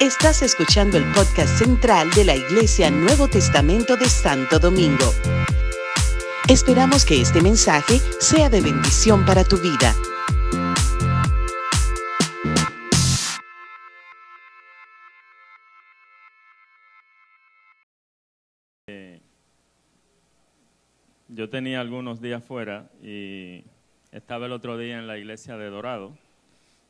[0.00, 5.12] Estás escuchando el podcast central de la Iglesia Nuevo Testamento de Santo Domingo.
[6.48, 9.94] Esperamos que este mensaje sea de bendición para tu vida.
[21.28, 23.64] Yo tenía algunos días fuera y
[24.12, 26.16] estaba el otro día en la iglesia de Dorado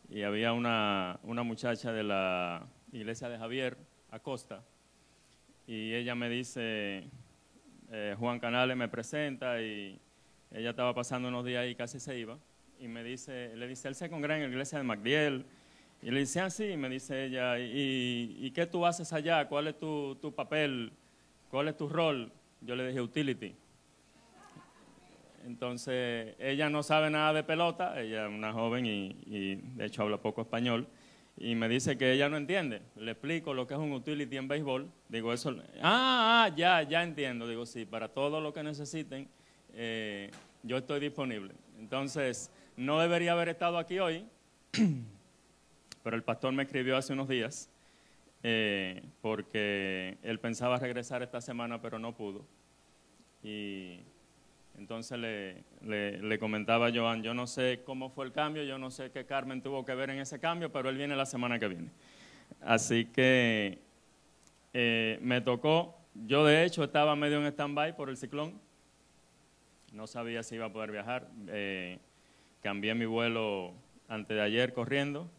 [0.09, 3.77] y había una, muchacha de la iglesia de Javier
[4.11, 4.63] Acosta
[5.67, 7.05] y ella me dice,
[7.91, 9.99] eh, Juan Canales me presenta y
[10.53, 12.39] ella estaba pasando unos días y casi se iba
[12.79, 15.47] y me dice, le dice, él se congrega en la iglesia de Magdiel
[16.03, 19.49] y le dice así, y me dice ella, ¿y, ¿y qué tú haces allá?
[19.49, 20.93] ¿Cuál es tu, tu papel?
[21.51, 22.31] ¿Cuál es tu rol?
[22.61, 23.55] Yo le dije, utility.
[25.45, 30.17] Entonces, ella no sabe nada de pelota, ella es una joven y, de hecho habla
[30.17, 30.87] poco español,
[31.37, 32.81] y me dice que ella no entiende.
[32.97, 34.91] Le explico lo que es un utility en béisbol.
[35.09, 37.47] Digo, eso, ah, ah, ya, ya entiendo.
[37.47, 39.29] Digo, sí, para todo lo que necesiten,
[39.75, 40.31] eh,
[40.63, 41.53] yo estoy disponible.
[41.79, 44.25] Entonces, no debería haber estado aquí hoy,
[46.03, 47.69] pero el pastor me escribió hace unos días,
[48.43, 52.47] eh, porque él pensaba regresar esta semana, pero no pudo.
[53.43, 54.01] Y
[54.79, 58.91] entonces le, le, comentaba a Joan, yo no sé cómo fue el cambio, yo no
[58.91, 61.69] sé qué Carmen tuvo que ver en ese cambio, pero él viene la semana que
[61.69, 61.91] viene.
[62.61, 63.79] Así que
[64.73, 68.61] eh, me tocó, yo de hecho estaba medio en stand-by por el ciclón,
[69.93, 71.99] no sabía si iba a poder viajar, eh,
[72.61, 73.73] cambié mi vuelo
[74.09, 75.31] antes de ayer corriendo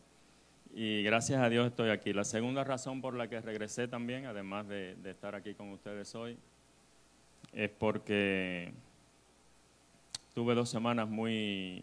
[0.73, 2.13] y gracias a Dios estoy aquí.
[2.13, 6.37] La segunda razón por la que regresé también, además de estar aquí con ustedes hoy,
[7.53, 8.73] es porque
[10.35, 11.81] Tuve dos semanas muy,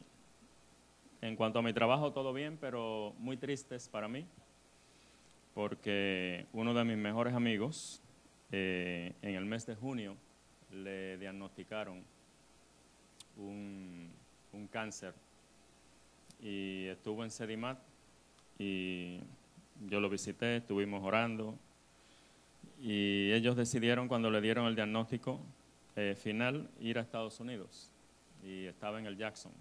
[1.22, 4.26] en cuanto a mi trabajo, todo bien, pero muy tristes para mí,
[5.54, 8.02] porque uno de mis mejores amigos,
[8.50, 10.16] eh, en el mes de junio,
[10.70, 12.04] le diagnosticaron
[13.38, 14.10] un,
[14.52, 15.14] un cáncer
[16.42, 17.78] y estuvo en Sedimat
[18.58, 19.20] y
[19.88, 21.54] yo lo visité, estuvimos orando
[22.82, 25.40] y ellos decidieron cuando le dieron el diagnóstico
[25.96, 27.91] eh, final ir a Estados Unidos
[28.42, 29.52] y estaba en el Jackson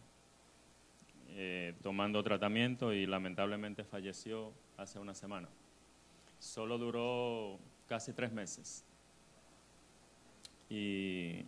[1.30, 5.48] eh, tomando tratamiento y lamentablemente falleció hace una semana.
[6.40, 8.84] Solo duró casi tres meses.
[10.70, 11.46] Y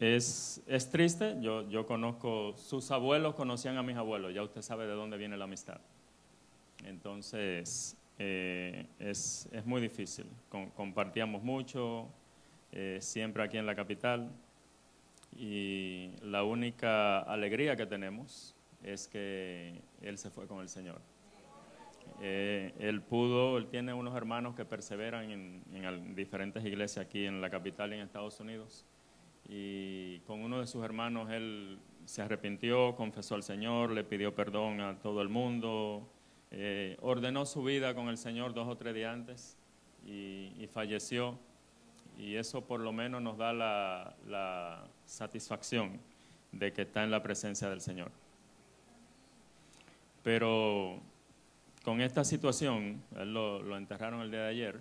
[0.00, 4.86] es, es triste, yo, yo, conozco, sus abuelos conocían a mis abuelos, ya usted sabe
[4.86, 5.80] de dónde viene la amistad.
[6.84, 10.26] Entonces, eh, es, es, muy difícil.
[10.74, 12.08] compartíamos mucho,
[12.72, 14.30] eh, siempre aquí en la capital
[15.36, 21.00] y la única alegría que tenemos es que él se fue con el Señor.
[22.22, 27.40] Eh, él pudo, él tiene unos hermanos que perseveran en, en, diferentes iglesias aquí en
[27.40, 28.84] la capital y en Estados Unidos.
[29.48, 34.80] Y con uno de sus hermanos él se arrepintió, confesó al Señor, le pidió perdón
[34.80, 36.10] a todo el mundo,
[36.50, 39.56] eh, ordenó su vida con el Señor dos o tres días antes
[40.04, 41.38] y, y falleció
[42.20, 46.00] y eso por lo menos nos da la, satisfacción
[46.52, 48.10] de que está en la presencia del Señor.
[50.22, 51.00] Pero
[51.82, 54.80] con esta situación, lo, enterraron el día de ayer,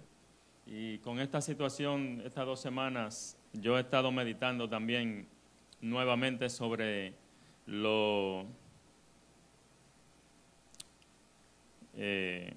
[0.67, 5.27] y con esta situación, estas dos semanas, yo he estado meditando también
[5.81, 7.13] nuevamente sobre
[7.65, 8.45] lo
[11.95, 12.53] eh,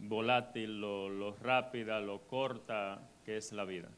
[0.00, 3.88] volátil, lo rápida, lo corta que es la vida.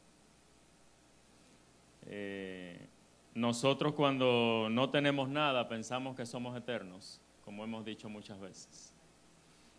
[2.06, 2.88] Eh,
[3.34, 8.94] nosotros cuando no tenemos nada pensamos que somos eternos, como hemos dicho muchas veces.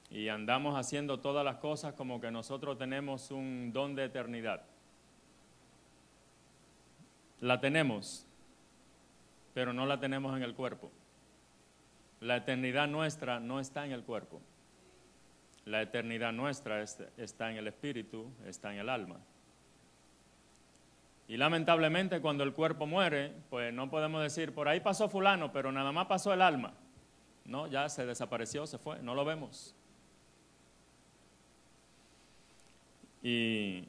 [0.09, 4.63] Y andamos haciendo todas las cosas como que nosotros tenemos un don de eternidad.
[7.39, 8.25] La tenemos,
[9.53, 10.91] pero no la tenemos en el cuerpo.
[12.21, 14.41] La eternidad nuestra no está en el cuerpo.
[15.65, 19.19] La eternidad nuestra está en el espíritu, está en el alma.
[21.27, 25.71] Y lamentablemente cuando el cuerpo muere, pues no podemos decir, por ahí pasó fulano, pero
[25.71, 26.73] nada más pasó el alma.
[27.45, 29.75] No, ya se desapareció, se fue, no lo vemos.
[33.23, 33.85] Y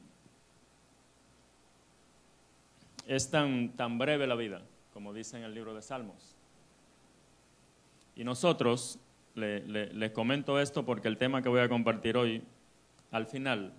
[3.05, 4.61] es tan, tan breve la vida,
[4.93, 6.35] como dice en el libro de Salmos.
[8.15, 8.97] Y nosotros,
[9.35, 12.41] les comento esto porque el tema que voy a compartir hoy,
[13.11, 13.73] al final,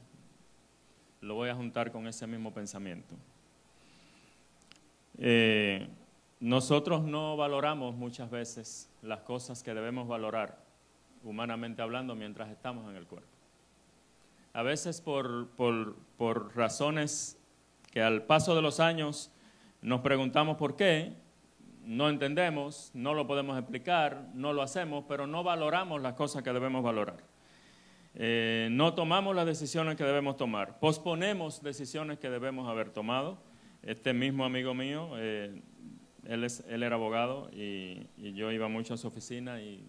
[1.20, 3.16] lo voy a juntar con ese mismo pensamiento.
[5.18, 5.88] Eh,
[6.40, 10.64] nosotros no valoramos muchas veces las cosas que debemos valorar
[11.24, 13.28] humanamente hablando, mientras estamos en el cuerpo.
[14.52, 17.38] A veces por, por razones
[17.90, 19.30] que al paso de los años
[19.82, 21.14] nos preguntamos por qué,
[21.84, 26.52] no entendemos, no lo podemos explicar, no lo hacemos, pero no valoramos las cosas que
[26.52, 27.16] debemos valorar.
[28.14, 33.38] Eh, no tomamos las decisiones que debemos tomar, posponemos decisiones que debemos haber tomado.
[33.88, 35.62] Este mismo amigo mío, eh,
[36.24, 39.82] él, es, él, era abogado y, yo iba mucho a su oficina y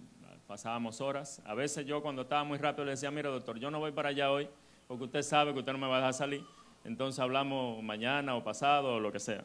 [0.47, 1.41] pasábamos horas.
[1.45, 4.09] A veces yo cuando estaba muy rápido le decía, mira doctor, yo no voy para
[4.09, 4.47] allá hoy
[4.87, 6.43] porque usted sabe que usted no me va a dejar salir,
[6.85, 9.43] entonces hablamos mañana o pasado o lo que sea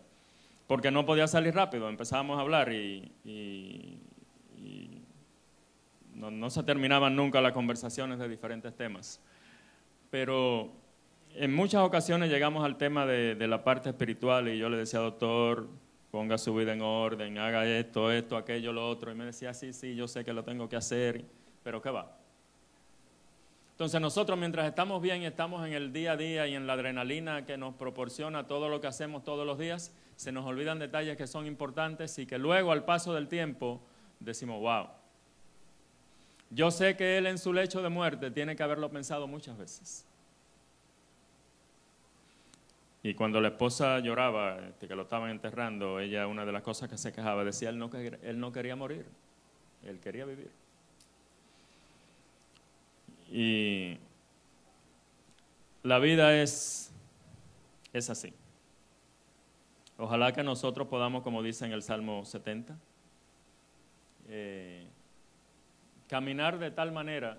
[0.66, 1.88] porque no podía salir rápido.
[1.88, 3.10] Empezábamos a hablar y,
[6.14, 9.20] no, se terminaban nunca las conversaciones de diferentes temas.
[10.10, 10.70] Pero
[11.36, 15.68] en muchas ocasiones llegamos al tema de, la parte espiritual y yo le decía, doctor,
[16.10, 19.10] ponga su vida en orden, haga esto, esto, aquello, lo otro.
[19.10, 21.24] Y me decía, sí, sí, yo sé que lo tengo que hacer,
[21.62, 22.16] pero ¿qué va?
[23.72, 26.74] Entonces nosotros mientras estamos bien y estamos en el día a día y en la
[26.74, 31.16] adrenalina que nos proporciona todo lo que hacemos todos los días, se nos olvidan detalles
[31.16, 33.82] que son importantes y que luego al paso del tiempo
[34.20, 34.86] decimos, wow.
[36.50, 40.06] Yo sé que él en su lecho de muerte tiene que haberlo pensado muchas veces.
[43.04, 46.88] Y cuando la esposa lloraba, este, que lo estaban enterrando, ella una de las cosas
[46.88, 49.04] que se quejaba, decía, él no, él no quería morir,
[49.82, 50.50] él quería vivir.
[53.30, 53.98] Y
[55.82, 56.94] la vida es,
[57.92, 58.32] es así.
[59.98, 62.74] Ojalá que nosotros podamos, como dice en el Salmo 70,
[64.28, 64.88] eh,
[66.08, 67.36] caminar de tal manera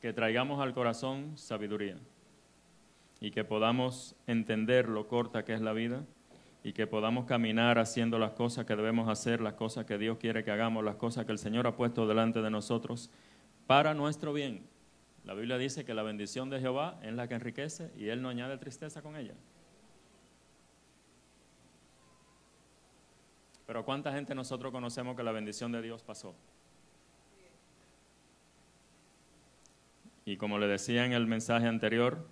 [0.00, 1.96] que traigamos al corazón sabiduría
[3.20, 6.04] y que podamos entender lo corta que es la vida
[6.62, 10.44] y que podamos caminar haciendo las cosas que debemos hacer, las cosas que Dios quiere
[10.44, 13.10] que hagamos, las cosas que el Señor ha puesto delante de nosotros
[13.66, 14.66] para nuestro bien.
[15.24, 18.28] La Biblia dice que la bendición de Jehová es la que enriquece y Él no
[18.28, 19.34] añade tristeza con ella.
[23.66, 26.34] Pero ¿cuánta gente nosotros conocemos que la bendición de Dios pasó?
[30.24, 32.26] Y como le decía en el mensaje anterior,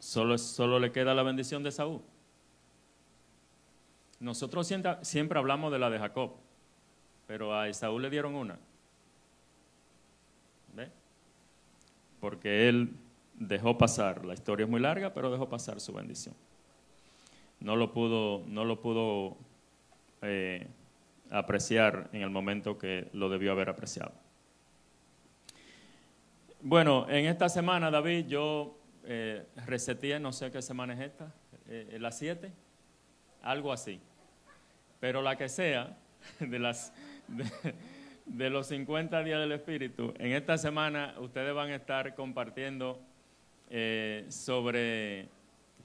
[0.00, 2.02] solo, solo le queda la bendición de Saúl.
[4.18, 4.70] Nosotros
[5.02, 6.32] siempre, hablamos de la de Jacob,
[7.26, 8.58] pero a Saúl le dieron una.
[10.74, 10.90] ¿Ve?
[12.20, 12.92] Porque él
[13.34, 16.34] dejó pasar, la historia es muy larga, pero dejó pasar su bendición.
[17.60, 19.36] No lo pudo, no lo pudo
[20.20, 20.66] eh,
[21.30, 24.12] apreciar en el momento que lo debió haber apreciado.
[26.60, 29.46] Bueno, en esta semana, David, yo eh,
[30.20, 31.32] no sé qué semana es esta,
[31.68, 32.52] eh, la 7,
[33.42, 34.00] algo así.
[35.00, 35.96] Pero la que sea,
[36.40, 36.92] de, las,
[38.26, 43.00] de, los 50 días del Espíritu, en esta semana ustedes van a estar compartiendo
[43.70, 45.28] eh, sobre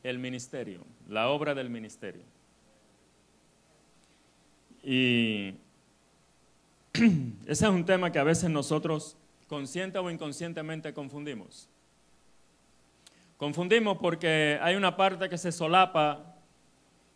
[0.03, 2.23] el ministerio, la obra del ministerio.
[4.83, 5.55] Y
[7.47, 11.69] ese es un tema que a veces nosotros consciente o inconscientemente confundimos.
[13.37, 16.35] Confundimos porque hay una parte que se solapa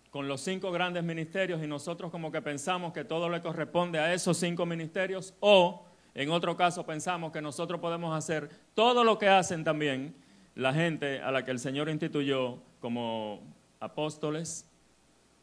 [0.10, 4.14] con los cinco grandes ministerios y nosotros como que pensamos que todo le corresponde a
[4.14, 9.30] esos cinco ministerios o en otro caso pensamos que nosotros podemos hacer todo lo que
[9.30, 10.14] hacen también
[10.56, 13.42] la gente a la que el Señor instituyó como
[13.80, 14.66] apóstoles,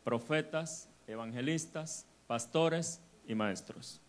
[0.05, 4.03] profetas, evangelistas, pastores y maestros.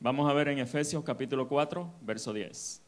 [0.00, 2.83] Vamos a ver en Efesios capítulo 4, verso 10.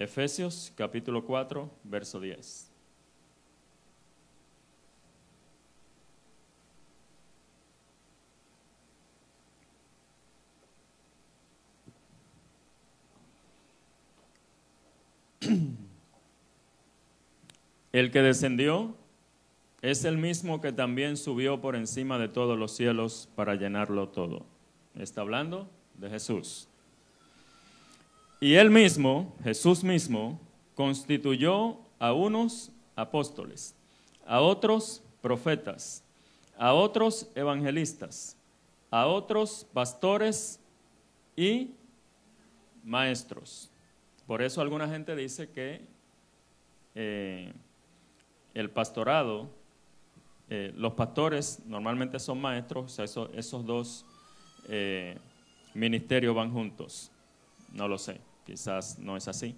[0.00, 2.70] Efesios capítulo 4, verso 10.
[17.92, 18.96] El que descendió
[19.82, 24.46] es el mismo que también subió por encima de todos los cielos para llenarlo todo.
[24.94, 26.69] Está hablando de Jesús.
[28.40, 30.40] Y él mismo, Jesús mismo,
[30.74, 33.74] constituyó a unos apóstoles,
[34.26, 36.02] a otros profetas,
[36.56, 38.36] a otros evangelistas,
[38.90, 40.58] a otros pastores
[41.36, 41.72] y
[42.82, 43.70] maestros.
[44.26, 45.82] Por eso alguna gente dice que
[46.94, 47.52] eh,
[48.54, 49.50] el pastorado,
[50.48, 54.06] eh, los pastores normalmente son maestros, esos, dos
[54.68, 55.18] eh,
[55.74, 57.10] ministerios van juntos.
[57.72, 59.56] No lo sé, quizás no es así.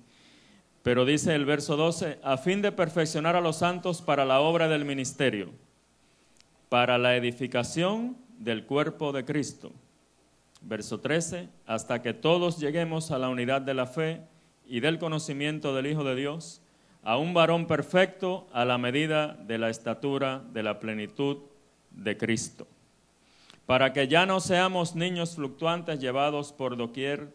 [0.83, 4.69] Pero dice el verso 12, a fin de perfeccionar a los santos para la obra
[4.69, 5.51] del ministerio,
[6.69, 9.73] para la edificación del cuerpo de Cristo.
[10.61, 14.23] Verso 13, hasta que todos lleguemos a la unidad de la fe
[14.67, 16.62] y del conocimiento del Hijo de Dios,
[17.05, 21.39] a un varón perfecto a la medida de la estatura de la plenitud
[21.91, 22.67] de Cristo,
[23.67, 27.33] para que ya no seamos niños fluctuantes llevados por doquier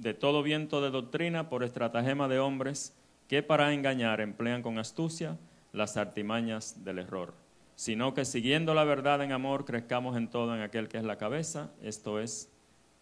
[0.00, 2.94] de todo viento de doctrina por estratagema de hombres
[3.28, 5.36] que para engañar emplean con astucia
[5.72, 7.34] las artimañas del error,
[7.76, 11.18] sino que siguiendo la verdad en amor crezcamos en todo en aquel que es la
[11.18, 12.50] cabeza, esto es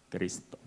[0.09, 0.59] Cristo.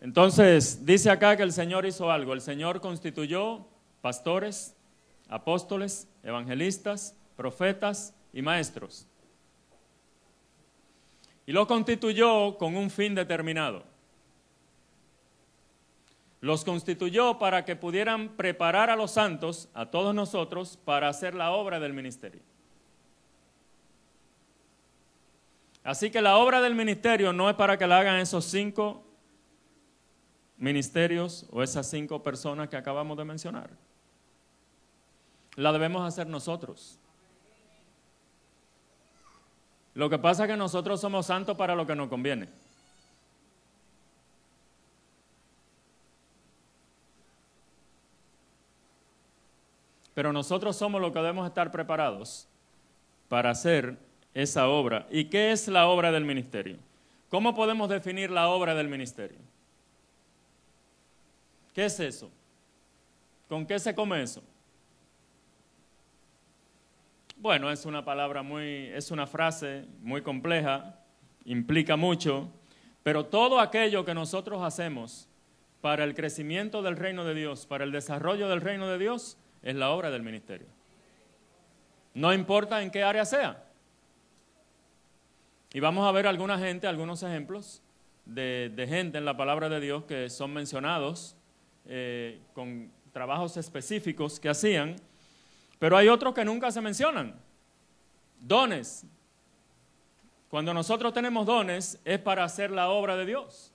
[0.00, 2.32] Entonces, dice acá que el Señor hizo algo.
[2.32, 3.66] El Señor constituyó
[4.00, 4.76] pastores,
[5.28, 9.08] apóstoles, evangelistas, profetas y maestros.
[11.46, 13.87] Y lo constituyó con un fin determinado.
[16.40, 21.50] Los constituyó para que pudieran preparar a los santos, a todos nosotros, para hacer la
[21.50, 22.40] obra del ministerio.
[25.82, 29.04] Así que la obra del ministerio no es para que la hagan esos cinco
[30.58, 33.70] ministerios o esas cinco personas que acabamos de mencionar.
[35.56, 36.98] La debemos hacer nosotros.
[39.94, 42.48] Lo que pasa es que nosotros somos santos para lo que nos conviene.
[50.18, 52.48] Pero nosotros somos los que debemos estar preparados
[53.28, 53.96] para hacer
[54.34, 55.06] esa obra.
[55.12, 56.78] ¿Y qué es la obra del ministerio?
[57.28, 59.38] ¿Cómo podemos definir la obra del ministerio?
[61.72, 62.32] ¿Qué es eso?
[63.48, 64.42] ¿Con qué se come eso?
[67.36, 70.96] Bueno, es una palabra muy, es una frase muy compleja,
[71.44, 72.48] implica mucho,
[73.04, 75.28] pero todo aquello que nosotros hacemos
[75.80, 79.74] para el crecimiento del reino de Dios, para el desarrollo del reino de Dios, es
[79.74, 80.66] la obra del ministerio.
[82.14, 83.64] No importa en qué área sea.
[85.72, 87.82] Y vamos a ver alguna gente, algunos ejemplos
[88.24, 91.36] de, de gente en la palabra de Dios que son mencionados
[91.86, 94.96] eh, con trabajos específicos que hacían,
[95.78, 97.34] pero hay otros que nunca se mencionan.
[98.40, 99.06] Dones.
[100.50, 103.72] Cuando nosotros tenemos dones es para hacer la obra de Dios.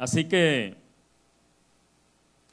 [0.00, 0.78] Así que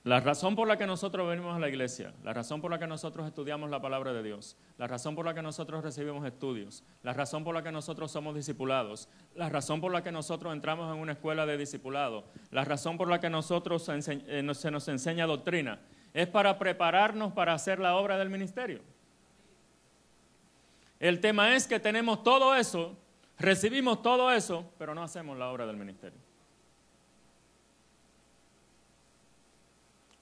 [0.04, 2.88] la razón por la que nosotros venimos a la iglesia, la razón por la que
[2.88, 7.13] nosotros estudiamos la palabra de Dios, la razón por la que nosotros recibimos estudios, la
[7.13, 11.01] razón por la que nosotros somos discipulados, la razón por la que nosotros entramos en
[11.01, 15.80] una escuela de discipulado, la razón por la que nosotros eh, se nos enseña doctrina,
[16.13, 18.82] es para prepararnos para hacer la obra del ministerio.
[21.00, 22.98] El tema es que tenemos todo eso,
[23.39, 26.26] recibimos todo eso, pero no hacemos la obra del ministerio.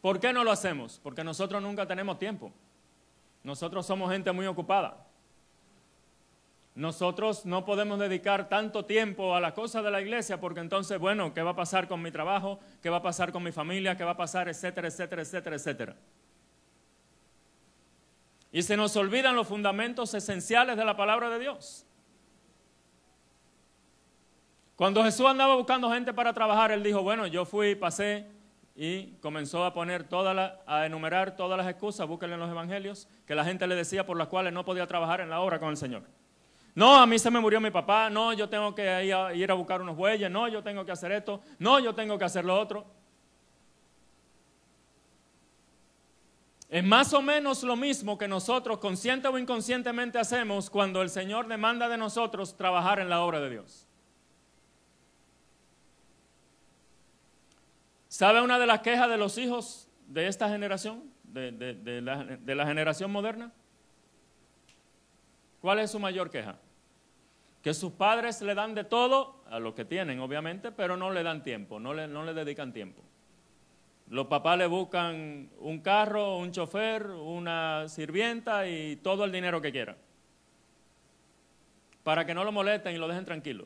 [0.05, 0.99] ¿Por qué no lo hacemos?
[1.01, 2.51] Porque nosotros nunca tenemos tiempo.
[3.41, 5.03] Nosotros somos gente muy ocupada.
[6.75, 11.33] Nosotros no podemos dedicar tanto tiempo a las cosas de la iglesia porque entonces, bueno,
[11.33, 12.59] ¿qué va a pasar con mi trabajo?
[12.83, 13.97] ¿Qué va a pasar con mi familia?
[13.97, 14.47] ¿Qué va a pasar?
[14.47, 15.95] Etcétera, etcétera, etcétera, etcétera.
[18.51, 21.83] Y se nos olvidan los fundamentos esenciales de la palabra de Dios.
[24.75, 28.34] Cuando Jesús andaba buscando gente para trabajar, él dijo, bueno, yo fui, pasé
[28.75, 33.33] y comenzó a poner todas a enumerar todas las excusas, búsquenle en los evangelios, que
[33.33, 35.77] la gente le decía por las cuales no podía trabajar en la obra con el
[35.77, 36.03] Señor.
[36.75, 39.49] No, a mí se me murió mi papá, no, yo tengo que ir a, ir
[39.49, 42.43] a buscar unos bueyes, no, yo tengo que hacer esto, no, yo tengo que hacer
[42.43, 42.85] lo otro.
[46.67, 51.47] Es más o menos lo mismo que nosotros consciente o inconscientemente hacemos cuando el Señor
[51.47, 53.84] demanda de nosotros trabajar en la obra de Dios.
[58.15, 63.51] ¿Sabe una de las quejas de los hijos de esta generación, de, la, generación moderna?
[65.59, 66.55] ¿Cuál es su mayor queja?
[67.61, 71.23] Que sus padres le dan de todo, a lo que tienen obviamente, pero no le
[71.23, 73.01] dan tiempo, no le, no le dedican tiempo.
[74.07, 79.73] Los papás le buscan un carro, un chofer, una sirvienta y todo el dinero que
[79.73, 79.97] quiera.
[82.05, 83.65] Para que no lo molesten y lo dejen tranquilo.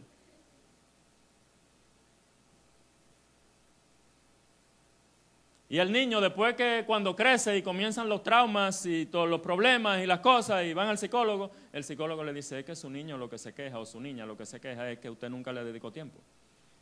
[5.71, 10.01] Y el niño, después que cuando crece y comienzan los traumas y todos los problemas
[10.01, 13.19] y las cosas y van al psicólogo, el psicólogo le dice, es que su niño
[13.19, 15.53] lo que se queja o su niña lo que se queja es que usted nunca
[15.53, 16.19] le dedicó tiempo.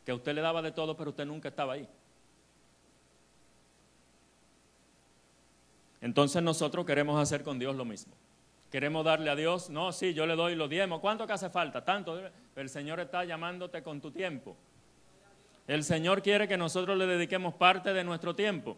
[0.06, 1.86] Que usted le daba de todo, pero usted nunca estaba ahí.
[6.00, 8.14] Entonces nosotros queremos hacer con Dios lo mismo.
[8.70, 11.00] Queremos darle a Dios, no, sí, yo le doy los diezmos.
[11.00, 11.84] ¿Cuánto que hace falta?
[11.84, 12.18] Tanto.
[12.56, 14.56] El Señor está llamándote con tu tiempo.
[15.68, 18.76] El Señor quiere que nosotros le dediquemos parte de nuestro tiempo.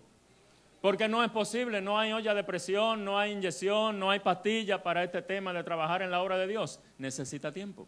[0.83, 4.83] Porque no es posible, no hay olla de presión, no hay inyección, no hay pastilla
[4.83, 6.81] para este tema de trabajar en la obra de Dios.
[6.99, 7.87] Necesita tiempo.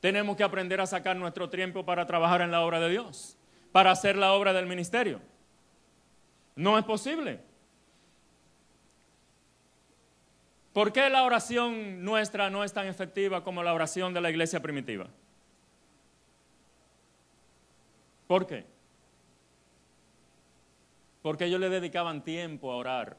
[0.00, 3.36] Tenemos que aprender a sacar nuestro tiempo para trabajar en la obra de Dios,
[3.72, 5.20] para hacer la obra del ministerio.
[6.54, 7.40] No es posible.
[10.78, 14.62] ¿Por qué la oración nuestra no es tan efectiva como la oración de la iglesia
[14.62, 15.08] primitiva?
[18.28, 18.64] ¿Por qué?
[21.20, 23.16] Porque ellos le dedicaban tiempo a orar.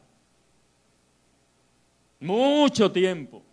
[2.21, 3.43] Mucho tiempo.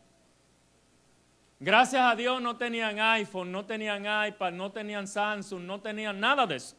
[1.59, 6.47] Gracias a Dios no tenían iPhone, no tenían iPad, no tenían Samsung, no tenían nada
[6.47, 6.77] de eso.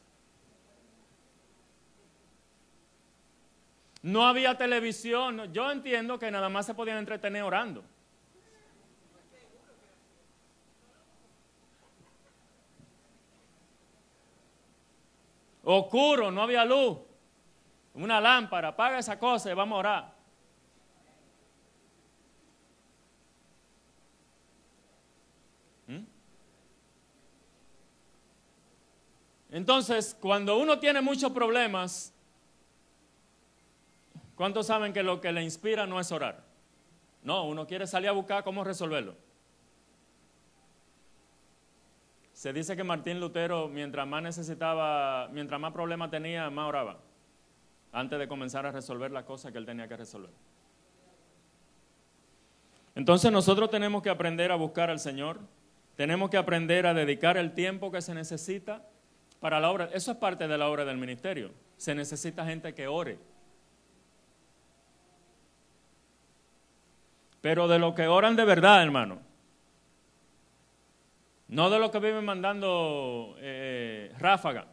[4.07, 5.51] No había televisión.
[5.51, 7.83] Yo entiendo que nada más se podían entretener orando.
[15.61, 16.99] Oscuro, no había luz.
[17.95, 20.15] Una lámpara, apaga esa cosa y vamos a orar.
[25.87, 26.05] ¿Mm?
[29.49, 32.13] Entonces, cuando uno tiene muchos problemas,
[34.38, 36.46] ¿cuántos saben que lo que le inspira no es orar?
[37.24, 39.15] No, uno quiere salir a buscar cómo resolverlo.
[42.32, 47.00] Se dice que Martín Lutero, mientras más necesitaba, mientras más problemas tenía, más oraba,
[47.91, 50.29] antes de comenzar a resolver las cosas que él tenía que resolver.
[52.94, 55.39] Entonces nosotros tenemos que aprender a buscar al Señor,
[55.96, 58.88] tenemos que aprender a dedicar el tiempo que se necesita
[59.39, 59.89] para la obra.
[59.94, 61.51] Eso es parte de la obra del ministerio.
[61.77, 63.17] Se necesita gente que ore.
[67.41, 69.20] Pero de lo que oran de verdad, hermano.
[71.48, 74.67] No de lo que viven mandando eh, ráfaga.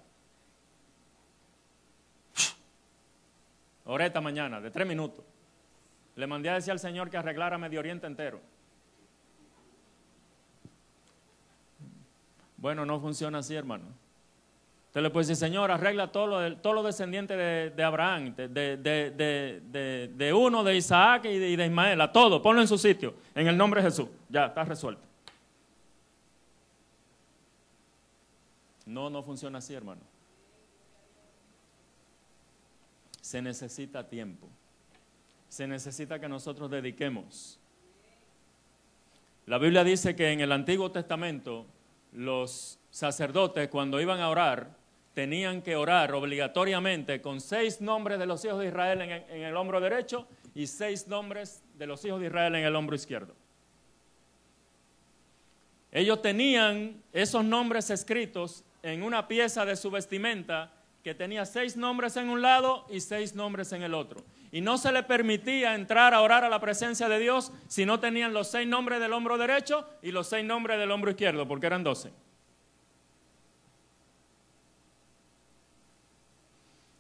[3.85, 5.24] Oré esta mañana, de tres minutos.
[6.16, 8.40] Le mandé a decir al Señor que arreglara Medio Oriente entero.
[12.57, 13.85] Bueno, no funciona así, hermano.
[14.94, 18.76] Usted le puede decir, Señor, arregla todos los descendientes de, Abraham, de,
[20.16, 23.57] de, uno, de Isaac y de, Ismael, a todo, ponlo en su sitio, en el
[23.57, 24.07] nombre de Jesús.
[24.28, 25.02] Ya, está resuelto.
[28.87, 30.00] No, no funciona así, hermano.
[33.20, 34.46] Se necesita tiempo.
[35.48, 37.59] Se necesita que nosotros dediquemos.
[39.46, 41.66] La Biblia dice que en el Antiguo Testamento
[42.12, 44.84] los sacerdotes cuando iban a orar
[45.14, 49.42] tenían que orar obligatoriamente con seis nombres de los hijos de Israel en el, en
[49.42, 53.35] el hombro derecho y seis nombres de los hijos de Israel en el hombro izquierdo.
[55.92, 60.72] Ellos tenían esos nombres escritos en una pieza de su vestimenta
[61.05, 64.24] que tenía seis nombres en un lado y seis nombres en el otro.
[64.50, 68.00] Y no se le permitía entrar a orar a la presencia de Dios si no
[68.00, 71.66] tenían los seis nombres del hombro derecho y los seis nombres del hombro izquierdo, porque
[71.66, 72.11] eran doce.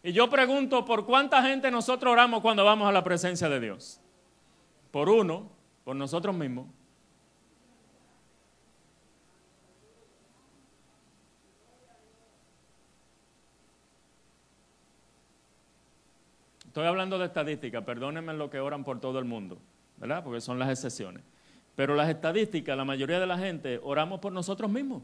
[0.06, 4.02] Y yo pregunto, ¿por cuánta gente nosotros oramos cuando vamos a la presencia de Dios?
[4.90, 5.50] Por uno,
[5.82, 6.66] por nosotros mismos.
[16.66, 19.58] Estoy hablando de estadística, perdónenme lo que oran por todo el mundo,
[19.96, 20.22] ¿verdad?
[20.22, 21.22] Porque son las excepciones.
[21.76, 25.02] Pero las estadísticas, la mayoría de la gente oramos por nosotros mismos.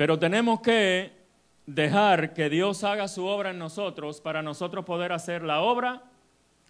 [0.00, 1.12] Pero tenemos que
[1.66, 6.04] dejar que Dios haga su obra en nosotros para nosotros poder hacer la obra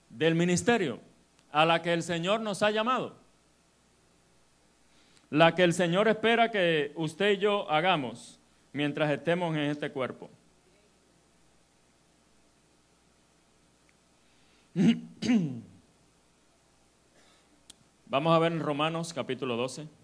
[0.08, 0.98] del ministerio
[1.52, 3.14] a la que el Señor nos ha llamado
[5.30, 8.40] la que el Señor espera que usted y yo hagamos
[8.72, 10.28] mientras estemos en este cuerpo.
[18.06, 19.99] Vamos a ver en Romanos capítulo 12.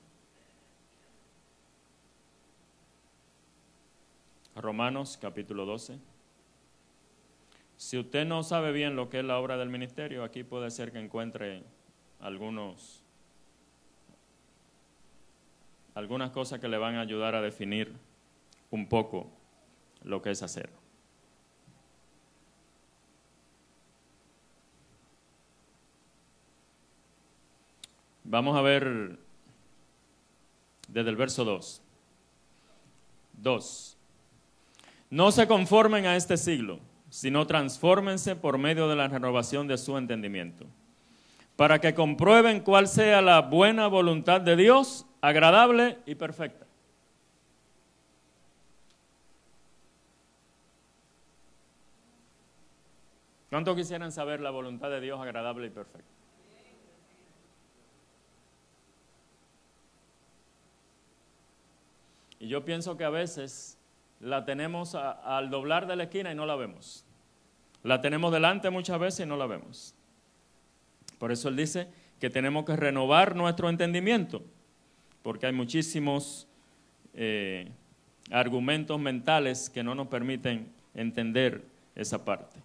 [4.57, 5.99] Romanos capítulo 12.
[7.77, 10.93] Si usted no sabe bien lo que es la obra del ministerio, aquí puede ser
[10.93, 11.63] que encuentre
[12.21, 13.03] algunos
[15.95, 17.95] algunas cosas que le van a ayudar a definir
[18.71, 19.31] un poco
[20.03, 20.71] lo que es hacer.
[28.25, 29.19] Vamos a ver
[30.89, 31.83] desde el verso 2.
[33.35, 33.96] 2.
[35.17, 39.97] No se conformen a este siglo, sino transfórmense por medio de la renovación de su
[39.97, 40.67] entendimiento,
[41.57, 46.67] para que comprueben cuál sea la buena voluntad de Dios, agradable y perfecta.
[53.49, 56.11] ¿Cuánto quisieran saber la voluntad de Dios agradable y perfecta?
[62.39, 63.79] Y yo pienso que a veces
[64.21, 67.05] la tenemos al doblar de la esquina y no la vemos.
[67.83, 69.95] La tenemos delante muchas veces y no la vemos.
[71.19, 74.43] Por eso él dice que tenemos que renovar nuestro entendimiento,
[75.23, 76.49] porque hay muchísimos
[77.15, 77.71] eh,
[78.31, 82.61] argumentos mentales que no nos permiten entender esa parte.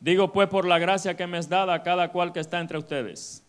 [0.00, 2.78] Digo pues por la gracia que me es dada a cada cual que está entre
[2.78, 3.42] ustedes,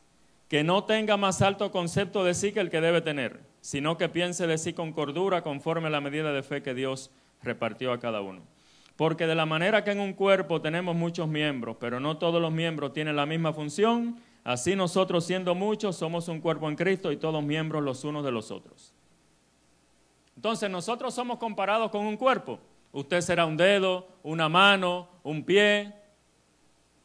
[0.48, 4.10] que no tenga más alto concepto de sí que el que debe tener, sino que
[4.10, 7.12] piense de sí con cordura conforme a la medida de fe que Dios
[7.46, 8.42] repartió a cada uno.
[8.98, 12.52] Porque de la manera que en un cuerpo tenemos muchos miembros, pero no todos los
[12.52, 17.18] miembros tienen la misma función, así nosotros siendo muchos somos un cuerpo en Cristo y
[17.18, 18.94] todos miembros los unos de los otros.
[20.36, 22.60] Entonces nosotros somos comparados con un cuerpo.
[22.92, 25.94] Usted será un dedo, una mano, un pie,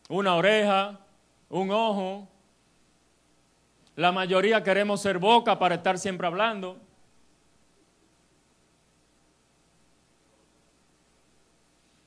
[0.09, 1.01] una oreja,
[1.49, 2.29] un ojo.
[3.97, 6.79] La mayoría queremos ser boca para estar siempre hablando.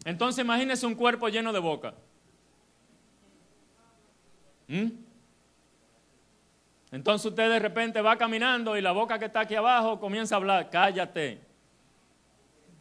[0.05, 1.93] Entonces imagínese un cuerpo lleno de boca.
[4.67, 4.89] ¿Mm?
[6.91, 10.37] Entonces usted de repente va caminando y la boca que está aquí abajo comienza a
[10.37, 11.41] hablar, cállate.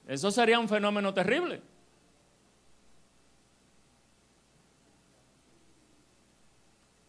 [0.07, 1.63] Eso sería un fenómeno terrible.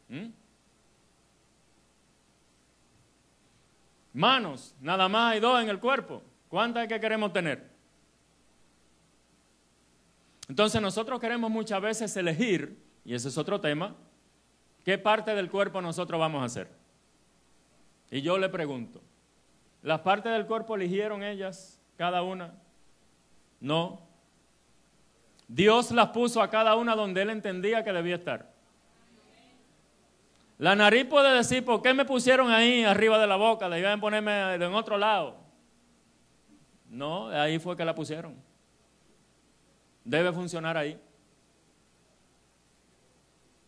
[0.07, 0.27] ¿Mm?
[4.13, 6.21] Manos, nada más hay dos en el cuerpo.
[6.47, 7.72] ¿Cuántas que queremos tener?
[10.47, 13.95] Entonces nosotros queremos muchas veces elegir, y ese es otro tema,
[14.83, 16.69] qué parte del cuerpo nosotros vamos a hacer.
[18.11, 19.01] Y yo le pregunto,
[19.81, 22.53] ¿las partes del cuerpo eligieron ellas, cada una?
[23.59, 24.01] No.
[25.47, 28.51] Dios las puso a cada una donde Él entendía que debía estar.
[30.59, 33.67] La nariz puede decir, ¿por qué me pusieron ahí arriba de la boca?
[33.69, 35.37] Debían ponerme en otro lado.
[36.89, 38.35] No, ahí fue que la pusieron.
[40.03, 40.99] Debe funcionar ahí.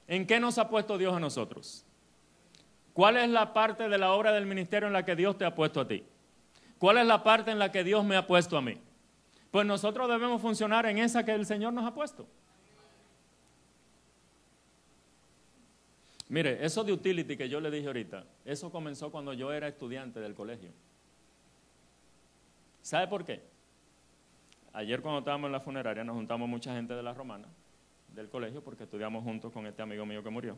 [0.07, 1.85] ¿En qué nos ha puesto Dios a nosotros?
[2.93, 5.55] ¿Cuál es la parte de la obra del ministerio en la que Dios te ha
[5.55, 6.03] puesto a ti?
[6.77, 8.77] ¿Cuál es la parte en la que Dios me ha puesto a mí?
[9.51, 12.27] Pues nosotros debemos funcionar en esa que el Señor nos ha puesto.
[16.27, 20.19] Mire, eso de utility que yo le dije ahorita, eso comenzó cuando yo era estudiante
[20.19, 20.71] del colegio.
[22.81, 23.41] ¿Sabe por qué?
[24.75, 27.47] Ayer cuando estábamos en la funeraria nos juntamos mucha gente de la romana,
[28.09, 30.57] del colegio, porque estudiamos juntos con este amigo mío que murió.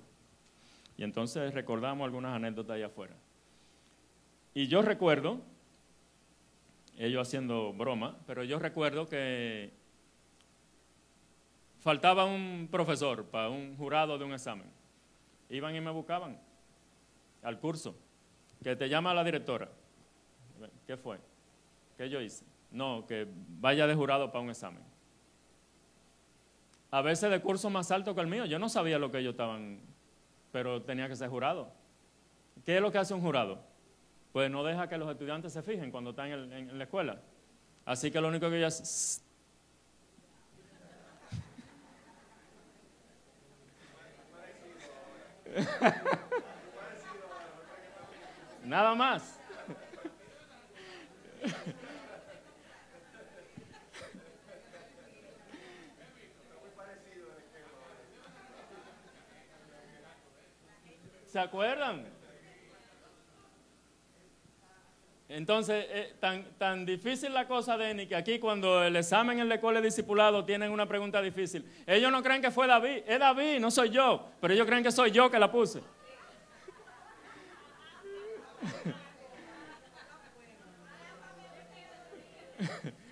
[0.97, 3.13] Y entonces recordamos algunas anécdotas allá afuera.
[4.55, 5.39] Y yo recuerdo,
[6.97, 9.71] ellos haciendo broma, pero yo recuerdo que
[11.81, 14.65] faltaba un profesor para un jurado de un examen
[15.49, 16.39] iban y me buscaban
[17.43, 17.95] al curso,
[18.63, 19.69] que te llama la directora.
[20.87, 21.19] ¿Qué fue?
[21.95, 22.56] ¿Qué yo hice?
[22.71, 23.27] No, que
[23.59, 24.83] vaya de jurado para un examen.
[26.91, 29.31] A veces de curso más alto que el mío, yo no sabía lo que ellos
[29.31, 29.79] estaban,
[30.51, 31.71] pero tenía que ser jurado.
[32.65, 33.59] ¿Qué es lo que hace un jurado?
[34.31, 37.19] Pues no deja que los estudiantes se fijen cuando están en, la escuela.
[37.85, 39.21] Así que lo único que ellos
[48.63, 49.36] Nada más.
[61.37, 62.03] ¿Se acuerdan?
[65.29, 69.53] Entonces, eh, tan, tan, difícil la cosa, Denny, que aquí cuando el examen en la
[69.53, 71.63] escuela de discipulado tienen una pregunta difícil.
[71.85, 74.91] Ellos no creen que fue David, es David, no soy yo, pero ellos creen que
[74.91, 75.83] soy yo que la puse.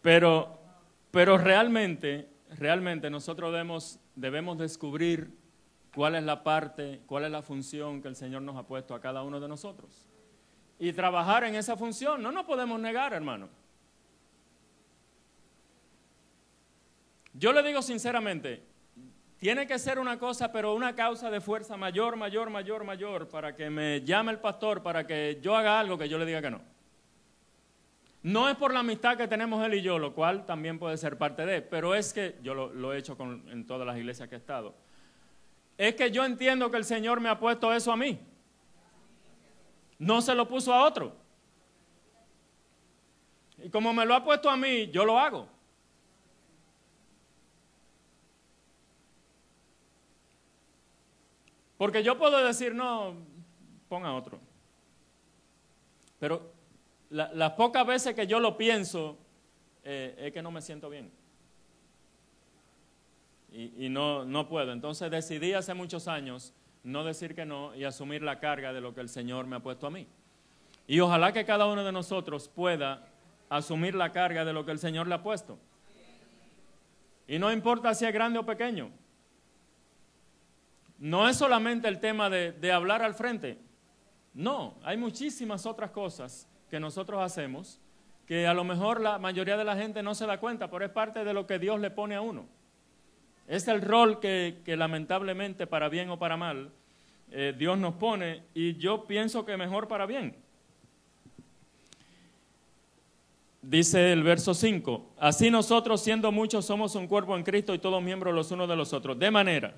[0.00, 0.56] Pero,
[1.10, 5.36] pero realmente, realmente nosotros debemos, debemos descubrir
[5.94, 9.00] cuál es la parte, cuál es la función que el Señor nos ha puesto a
[9.00, 10.06] cada uno de nosotros.
[10.78, 13.48] Y trabajar en esa función, no nos podemos negar, hermano.
[17.34, 18.62] Yo le digo sinceramente,
[19.38, 23.54] tiene que ser una cosa, pero una causa de fuerza mayor, mayor, mayor, mayor, para
[23.54, 26.50] que me llame el pastor, para que yo haga algo que yo le diga que
[26.50, 26.77] no.
[28.22, 31.16] No es por la amistad que tenemos él y yo, lo cual también puede ser
[31.16, 34.38] parte de, pero es que yo lo, he hecho en todas las iglesias que he
[34.38, 34.74] estado.
[35.76, 38.18] Es que yo entiendo que el Señor me ha puesto eso a mí.
[39.98, 41.14] No se lo puso a otro.
[43.62, 45.48] Y como me lo ha puesto a mí, yo lo hago.
[51.76, 53.14] Porque yo puedo decir, no,
[53.88, 54.40] ponga otro.
[56.18, 56.57] Pero
[57.10, 59.18] las pocas veces que yo lo pienso,
[59.84, 61.10] eh, es que no me siento bien.
[63.50, 64.72] Y, no, no puedo.
[64.72, 66.52] Entonces decidí hace muchos años
[66.84, 69.60] no decir que no y asumir la carga de lo que el Señor me ha
[69.60, 70.06] puesto a mí.
[70.86, 73.08] Y ojalá que cada uno de nosotros pueda
[73.48, 75.58] asumir la carga de lo que el Señor le ha puesto.
[77.26, 78.90] Y no importa si es grande o pequeño.
[80.98, 83.58] No es solamente el tema de hablar al frente.
[84.34, 87.80] No, hay muchísimas otras cosas que nosotros hacemos
[88.28, 90.90] que a lo mejor la mayoría de la gente no se da cuenta, pero es
[90.90, 92.44] parte de lo que Dios le pone a uno.
[93.46, 96.70] Es el rol que, lamentablemente, para bien o para mal,
[97.30, 100.36] eh, Dios nos pone y yo pienso que mejor para bien.
[103.62, 108.02] Dice el verso 5, así nosotros siendo muchos somos un cuerpo en Cristo y todos
[108.02, 109.74] miembros los unos de los otros, de manera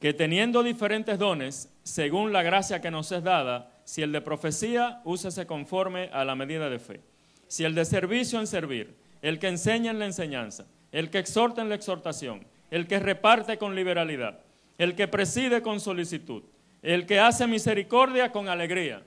[0.00, 5.00] que teniendo diferentes dones, según la gracia que nos es dada, si el de profecía,
[5.04, 7.00] úsese conforme a la medida de fe.
[7.46, 11.62] Si el de servicio en servir, el que enseña en la enseñanza, el que exhorta
[11.62, 14.40] en la exhortación, el que reparte con liberalidad,
[14.76, 16.42] el que preside con solicitud,
[16.82, 19.02] el que hace misericordia con alegría.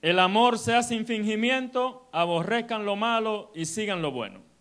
[0.00, 4.51] El amor sea sin fingimiento, aborrezcan lo malo y sigan lo bueno.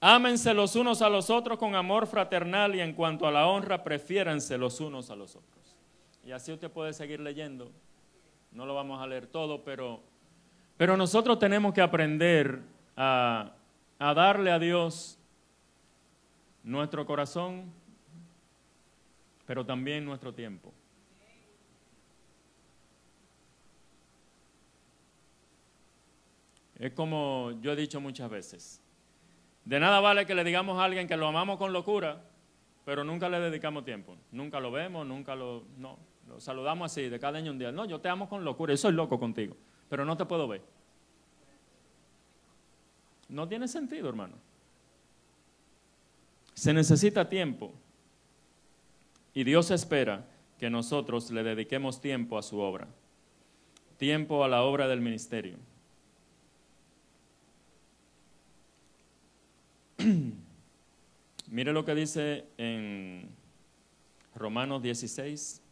[0.00, 3.82] Ámense los unos a los otros con amor fraternal y en cuanto a la honra,
[3.82, 5.76] prefiéranse los unos a los otros.
[6.24, 7.70] Y así usted puede seguir leyendo
[8.56, 10.00] no lo vamos a leer todo, pero,
[10.78, 12.62] pero nosotros tenemos que aprender
[12.96, 13.52] a,
[13.98, 15.18] a darle a Dios
[16.62, 17.70] nuestro corazón,
[19.44, 20.72] pero también nuestro tiempo.
[26.78, 28.82] Es como yo he dicho muchas veces.
[29.66, 32.22] De nada vale que le digamos a alguien que lo amamos con locura,
[32.84, 34.16] pero nunca le dedicamos tiempo.
[34.30, 35.64] Nunca lo vemos, nunca lo...
[35.76, 35.98] No.
[36.28, 37.70] Lo saludamos así, de cada año un día.
[37.70, 39.56] No, yo te amo con locura, yo soy loco contigo,
[39.88, 40.62] pero no te puedo ver.
[43.28, 44.34] No tiene sentido, hermano.
[46.54, 47.72] Se necesita tiempo.
[49.34, 50.24] Y Dios espera
[50.58, 52.88] que nosotros le dediquemos tiempo a su obra,
[53.98, 55.58] tiempo a la obra del ministerio.
[61.50, 63.28] Mire lo que dice en
[64.34, 65.62] Romanos 16,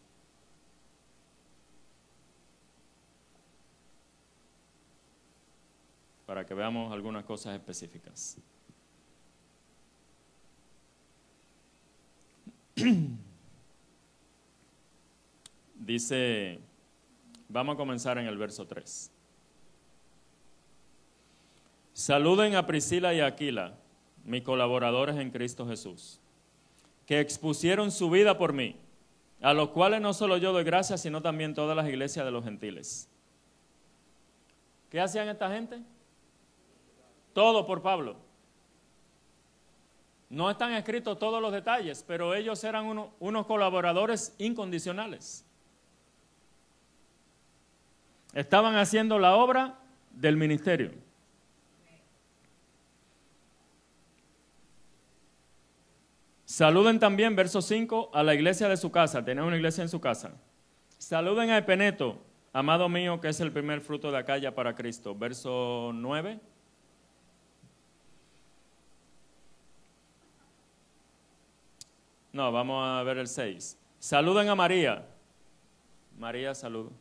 [6.26, 8.38] para que veamos algunas cosas específicas.
[15.76, 16.58] Dice,
[17.48, 19.10] vamos a comenzar en el verso 3.
[21.92, 23.76] Saluden a Priscila y Aquila,
[24.24, 26.20] mis colaboradores en Cristo Jesús,
[27.06, 28.76] que expusieron su vida por mí,
[29.40, 32.44] a los cuales no solo yo doy gracias, sino también todas las iglesias de los
[32.44, 33.08] gentiles.
[34.88, 35.80] ¿Qué hacían esta gente?
[37.32, 38.16] Todo por Pablo.
[40.30, 45.44] No están escritos todos los detalles, pero ellos eran unos colaboradores incondicionales.
[48.32, 49.78] Estaban haciendo la obra
[50.10, 51.03] del ministerio.
[56.54, 59.24] Saluden también, verso 5, a la iglesia de su casa.
[59.24, 60.30] Tenía una iglesia en su casa.
[60.98, 65.16] Saluden a Epeneto, amado mío, que es el primer fruto de Acaya para Cristo.
[65.16, 66.38] Verso 9.
[72.32, 73.76] No, vamos a ver el 6.
[73.98, 75.04] Saluden a María.
[76.16, 76.92] María, saludo.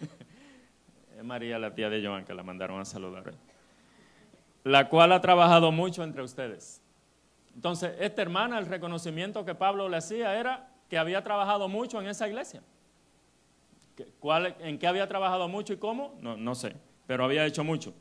[1.16, 3.32] es María, la tía de Joan, que la mandaron a saludar.
[4.64, 6.81] La cual ha trabajado mucho entre ustedes.
[7.54, 12.08] Entonces, esta hermana, el reconocimiento que Pablo le hacía era que había trabajado mucho en
[12.08, 12.62] esa iglesia.
[14.20, 16.14] ¿Cuál, ¿En qué había trabajado mucho y cómo?
[16.20, 16.74] No, no sé,
[17.06, 17.94] pero había hecho mucho.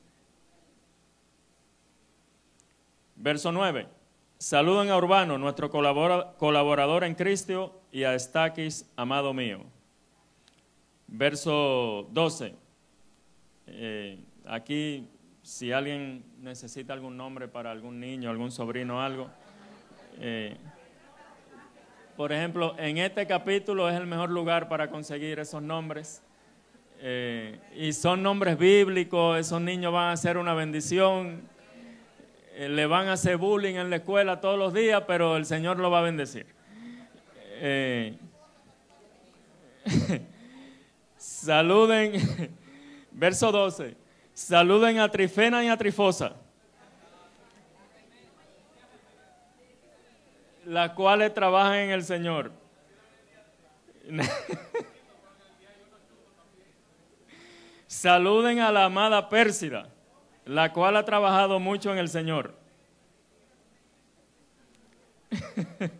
[3.16, 3.88] Verso 9.
[4.38, 9.60] Saluden a Urbano, nuestro colaborador en Cristo, y a Estaquis, amado mío.
[11.08, 12.56] Verso 12.
[13.68, 15.08] Eh, aquí,
[15.44, 19.30] si alguien necesita algún nombre para algún niño, algún sobrino, algo,
[20.20, 20.58] Eh,
[22.16, 26.22] por ejemplo, en este capítulo es el mejor lugar para conseguir esos nombres.
[27.00, 31.42] Eh, y son nombres bíblicos, esos niños van a ser una bendición,
[32.54, 35.80] eh, le van a hacer bullying en la escuela todos los días, pero el Señor
[35.80, 36.46] lo va a bendecir.
[41.18, 42.14] saluden,
[43.12, 43.96] verso 12,
[44.34, 46.36] saluden a Trifena y a Trifosa.
[50.72, 52.54] Las cuales trabajan en el Señor.
[57.88, 59.90] Saluden a la amada Pérsida,
[60.46, 62.56] la cual ha trabajado mucho en el Señor.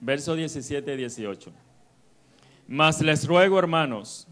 [0.00, 1.50] Verso 17 y 18.
[2.68, 4.28] Mas les ruego, hermanos,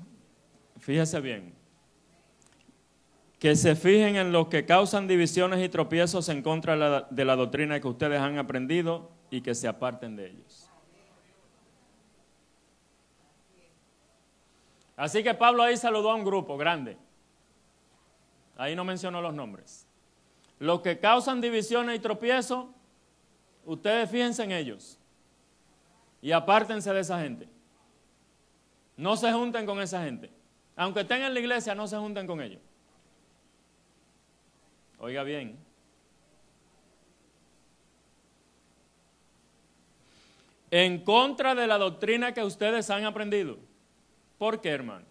[0.89, 1.53] fíjese bien,
[3.39, 7.79] que se fijen en los que causan divisiones y tropiezos en contra de la, doctrina
[7.79, 10.71] que ustedes han aprendido y que se aparten de ellos.
[14.97, 16.97] Así que Pablo ahí saludó a un grupo grande.
[18.57, 19.87] Ahí no mencionó los nombres.
[20.59, 22.65] Los que causan divisiones y tropiezos,
[23.67, 24.99] ustedes fíjense en ellos
[26.23, 27.47] y apártense de esa gente.
[28.97, 30.38] No se junten con esa gente.
[30.79, 32.61] Aunque estén en la iglesia, no se junten con ellos.
[35.01, 35.59] Oiga bien.
[40.71, 43.59] En contra de la doctrina que ustedes han aprendido.
[44.39, 45.05] ¿Por qué, hermano?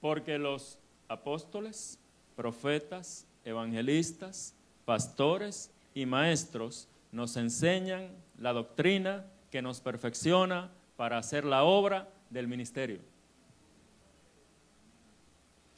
[0.00, 1.98] Porque los apóstoles,
[2.34, 4.54] profetas, evangelistas,
[4.86, 12.48] pastores y maestros nos enseñan la doctrina que nos perfecciona para hacer la obra del
[12.48, 13.10] ministerio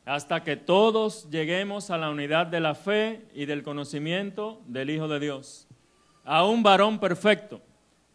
[0.05, 5.09] hasta que todos lleguemos a la unidad de la fe y del conocimiento del Hijo
[5.09, 5.69] de Dios,
[6.25, 7.61] a un varón perfecto.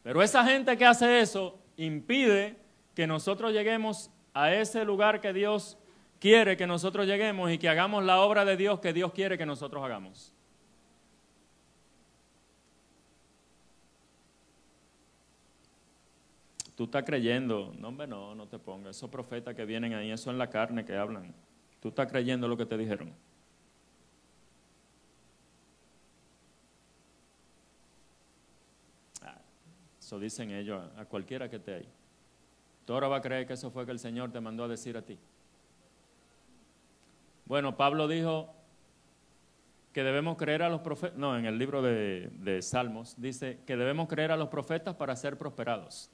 [0.04, 2.58] Pero esa gente que hace eso impide
[2.94, 5.78] que nosotros lleguemos a ese lugar que Dios
[6.20, 9.46] quiere que nosotros lleguemos y que hagamos la obra de Dios que Dios quiere que
[9.46, 10.34] nosotros hagamos.
[16.76, 20.30] Tú estás creyendo, no hombre, no, no te pongas, esos profetas que vienen ahí, eso
[20.30, 21.34] en la carne que hablan.
[21.80, 23.14] ¿Tú estás creyendo lo que te dijeron?
[29.22, 29.38] Ah,
[30.00, 31.88] eso dicen ellos a, cualquiera que esté ahí.
[32.86, 34.98] Tú ahora vas a creer que eso fue que el Señor te mandó a decir
[34.98, 35.18] a ti.
[37.46, 38.54] Bueno, Pablo dijo
[39.94, 43.78] que debemos creer a los profetas, no, en el libro de, de, Salmos dice que
[43.78, 46.10] debemos creer a los profetas para ser prosperados.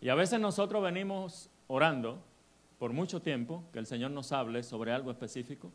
[0.00, 2.22] Y a veces nosotros venimos orando
[2.78, 5.70] por mucho tiempo, que el Señor nos hable sobre algo específico,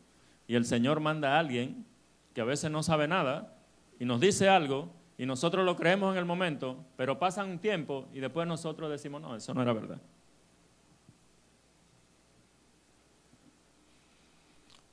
[0.48, 1.86] y el Señor manda a alguien
[2.34, 3.56] que a veces no sabe nada
[3.98, 8.06] y nos dice algo y nosotros lo creemos en el momento, pero pasa un tiempo
[8.12, 10.00] y después nosotros decimos, no, eso no era verdad.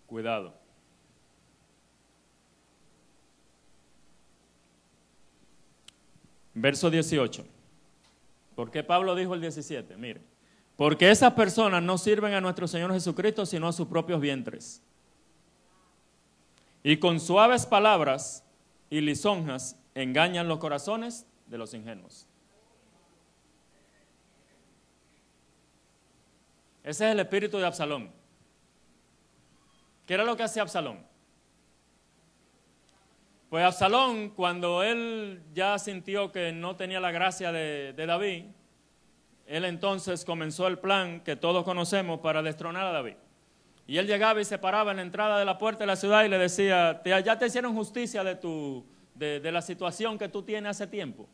[0.08, 0.54] Cuidado.
[6.54, 7.52] Verso 18.
[8.55, 9.97] ¿Por qué Pablo dijo el 17?
[9.97, 10.21] Mire,
[10.75, 14.81] porque esas personas no sirven a nuestro Señor Jesucristo sino a sus propios vientres.
[16.83, 18.43] Y con suaves palabras
[18.89, 22.27] y lisonjas engañan los corazones de los ingenuos.
[26.83, 28.11] Ese es el espíritu de Absalón.
[30.05, 31.12] ¿Qué era lo que hacía Absalón?
[33.53, 38.45] Pues Absalón, cuando él ya sintió que no tenía la gracia de, David,
[39.45, 43.13] él entonces comenzó el plan que todos conocemos para destronar a David.
[43.85, 46.23] Y él llegaba y se paraba en la entrada de la puerta de la ciudad
[46.23, 50.41] y le decía, ya te hicieron justicia de, tu, de, de la situación que tú
[50.41, 51.29] tienes hace tiempo.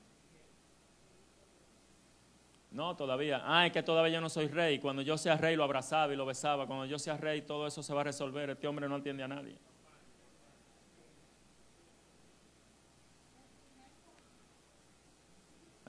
[2.69, 3.43] No, todavía.
[3.45, 4.79] Ah, es que todavía yo no soy rey.
[4.79, 6.67] Cuando yo sea rey lo abrazaba y lo besaba.
[6.67, 8.49] Cuando yo sea rey todo eso se va a resolver.
[8.49, 9.55] Este hombre no entiende a nadie.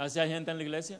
[0.01, 0.99] Así hay gente en la iglesia.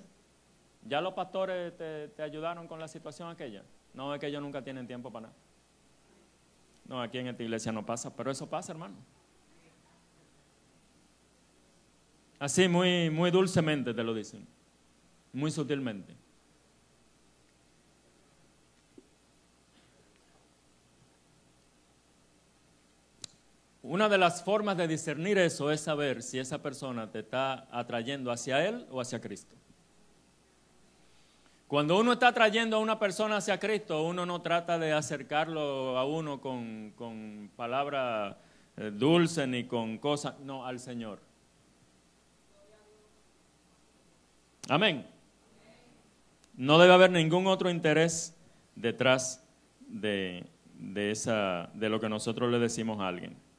[0.87, 3.65] ¿Ya los pastores te, ayudaron con la situación aquella?
[3.95, 5.39] No, es que ellos nunca tienen tiempo para nada.
[6.85, 8.97] No, aquí en esta iglesia no pasa, pero eso pasa, hermano.
[12.39, 14.47] Así, muy, muy dulcemente te lo dicen,
[15.33, 16.15] muy sutilmente.
[23.91, 28.31] Una de las formas de discernir eso es saber si esa persona te está atrayendo
[28.31, 29.57] hacia Él o hacia Cristo.
[31.67, 36.05] Cuando uno está trayendo a una persona hacia Cristo, uno no trata de acercarlo a
[36.05, 38.37] uno con, con palabras
[38.77, 41.19] eh, dulces ni con cosas, no, al Señor.
[44.69, 45.05] Amén.
[46.57, 48.37] No debe haber ningún otro interés
[48.77, 49.45] detrás
[49.89, 53.50] de, de, esa, de lo que nosotros le decimos a alguien.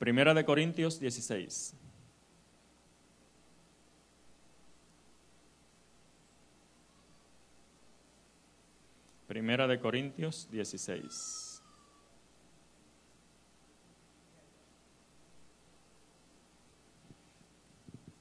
[0.00, 1.76] Primera de Corintios 16.
[9.26, 11.62] Primera de Corintios 16.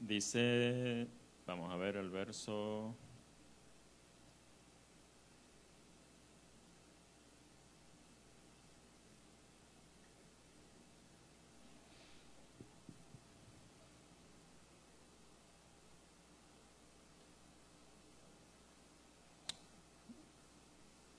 [0.00, 1.06] Dice,
[1.46, 2.96] vamos a ver el verso.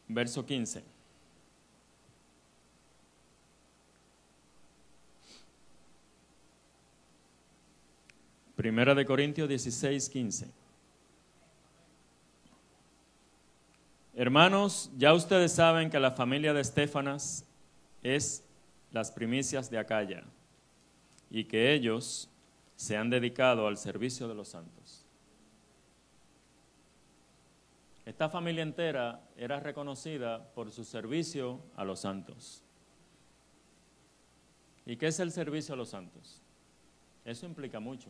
[0.07, 0.83] Verso 15.
[8.55, 10.47] Primera de Corintios 16, 15.
[14.15, 17.45] Hermanos, ya ustedes saben que la familia de Estefanas
[18.01, 18.43] es
[18.91, 20.23] las primicias de Acaya
[21.29, 22.29] y que ellos
[22.75, 25.06] se han dedicado al servicio de los santos.
[28.17, 32.63] Esta familia entera era reconocida por su servicio a los santos.
[34.87, 36.41] ¿Y qué es el servicio a los santos?
[37.25, 38.09] Eso implica mucho.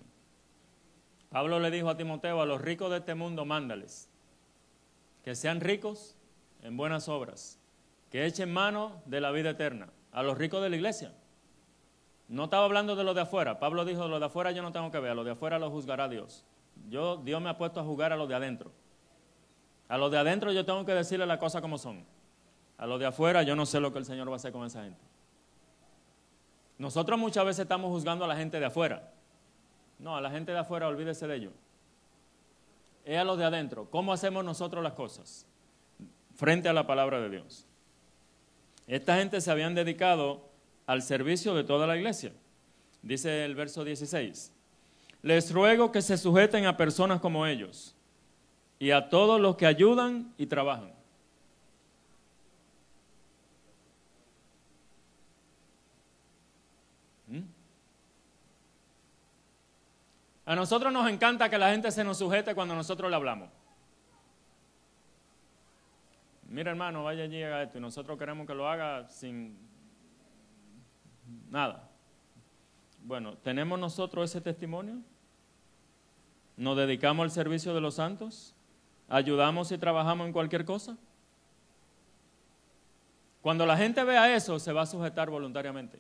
[1.29, 4.09] Pablo le dijo a Timoteo, a los ricos de este mundo, mándales,
[5.25, 6.15] que sean ricos
[6.61, 7.59] en buenas obras,
[8.09, 11.13] que echen mano de la vida eterna, a los ricos de la iglesia.
[12.29, 13.59] No estaba hablando de los de afuera.
[13.59, 15.69] Pablo dijo, los de afuera yo no tengo que ver, a los de afuera lo
[15.69, 16.45] juzgará Dios.
[16.89, 18.71] Yo, Dios me ha puesto a jugar a los de adentro.
[19.89, 22.03] A los de adentro yo tengo que decirle las cosas como son.
[22.77, 24.65] A los de afuera yo no sé lo que el Señor va a hacer con
[24.65, 24.99] esa gente.
[26.77, 29.11] Nosotros muchas veces estamos juzgando a la gente de afuera.
[29.97, 31.51] No, a la gente de afuera olvídese de ello.
[33.03, 33.89] Es a los de adentro.
[33.89, 35.45] ¿Cómo hacemos nosotros las cosas?
[36.35, 37.65] Frente a la palabra de Dios.
[38.85, 40.47] Esta gente se habían dedicado
[40.85, 42.31] al servicio de toda la iglesia.
[43.01, 44.51] Dice el verso 16.
[45.23, 47.96] Les ruego que se sujeten a personas como ellos
[48.79, 50.93] y a todos los que ayudan y trabajan.
[57.27, 57.41] ¿Mm?
[60.45, 63.49] A nosotros nos encanta que la gente se nos sujete cuando nosotros le hablamos.
[66.49, 67.77] Mira hermano, vaya allí haga esto.
[67.77, 69.57] Y nosotros queremos que lo haga sin
[71.49, 71.89] nada.
[73.03, 75.01] Bueno, ¿tenemos nosotros ese testimonio?
[76.55, 78.56] ¿Nos dedicamos al servicio de los santos?
[79.07, 80.97] Ayudamos y trabajamos en cualquier cosa.
[83.41, 85.99] Cuando la gente vea eso, se va a sujetar voluntariamente.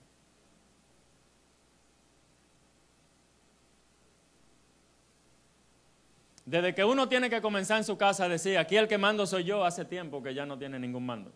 [6.45, 9.25] Desde que uno tiene que comenzar en su casa a decir, aquí el que mando
[9.25, 11.31] soy yo, hace tiempo que ya no tiene ningún mando.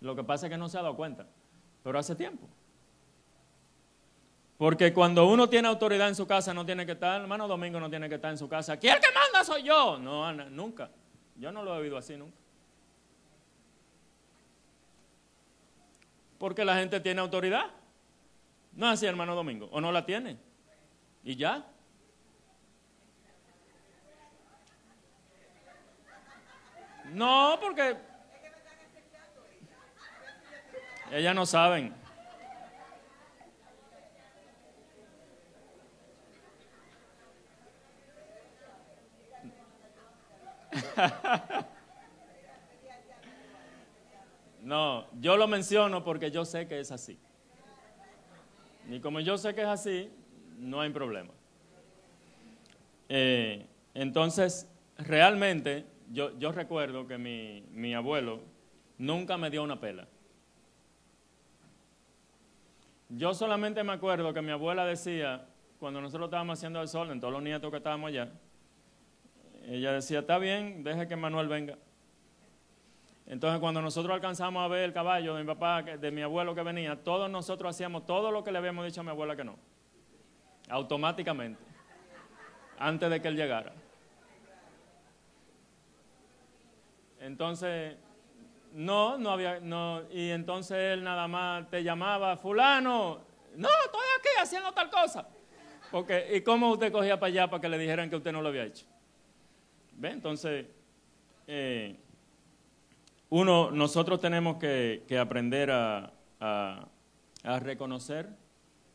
[0.00, 1.26] Lo que pasa es que no se ha dado cuenta,
[1.82, 2.48] pero hace tiempo.
[4.56, 7.90] Porque cuando uno tiene autoridad en su casa, no tiene que estar, hermano Domingo no
[7.90, 8.74] tiene que estar en su casa.
[8.74, 9.98] Aquí el que manda soy yo.
[9.98, 10.90] No, nunca.
[11.36, 12.36] Yo no lo he oído así nunca.
[16.38, 17.70] Porque la gente tiene autoridad.
[18.72, 19.68] No es así, hermano Domingo.
[19.72, 20.36] O no la tiene.
[21.24, 21.66] Y ya.
[27.12, 27.96] No, porque
[31.10, 32.03] ellas no saben.
[44.64, 47.18] No, yo lo menciono porque yo sé que es así.
[48.88, 50.10] Y como yo sé que es así,
[50.58, 51.32] no hay problema.
[53.10, 54.66] Eh, entonces,
[54.96, 58.40] realmente, yo, recuerdo que mi, mi abuelo
[58.96, 60.08] nunca me dio una pela.
[63.10, 65.46] Yo solamente me acuerdo que mi abuela decía,
[65.78, 68.32] cuando nosotros estábamos haciendo el sol, en todos los nietos que estábamos allá,
[69.68, 71.76] ella decía, está bien, deje que Manuel venga.
[73.26, 76.62] Entonces cuando nosotros alcanzamos a ver el caballo de mi papá, de mi abuelo que
[76.62, 79.56] venía, todos nosotros hacíamos todo lo que le habíamos dicho a mi abuela que no.
[80.68, 81.62] Automáticamente.
[82.78, 83.72] Antes de que él llegara.
[87.20, 87.96] Entonces,
[88.74, 93.20] No, no había, no, y entonces él nada más te llamaba, fulano,
[93.54, 95.28] no, estoy aquí haciendo tal cosa.
[95.92, 98.48] Porque, ¿y cómo usted cogía para allá para que le dijeran que usted no lo
[98.48, 98.84] había hecho?
[99.96, 100.10] ¿Ve?
[100.10, 100.66] Entonces,
[101.46, 101.96] eh,
[103.30, 106.12] uno, nosotros tenemos que, aprender a,
[107.44, 108.28] reconocer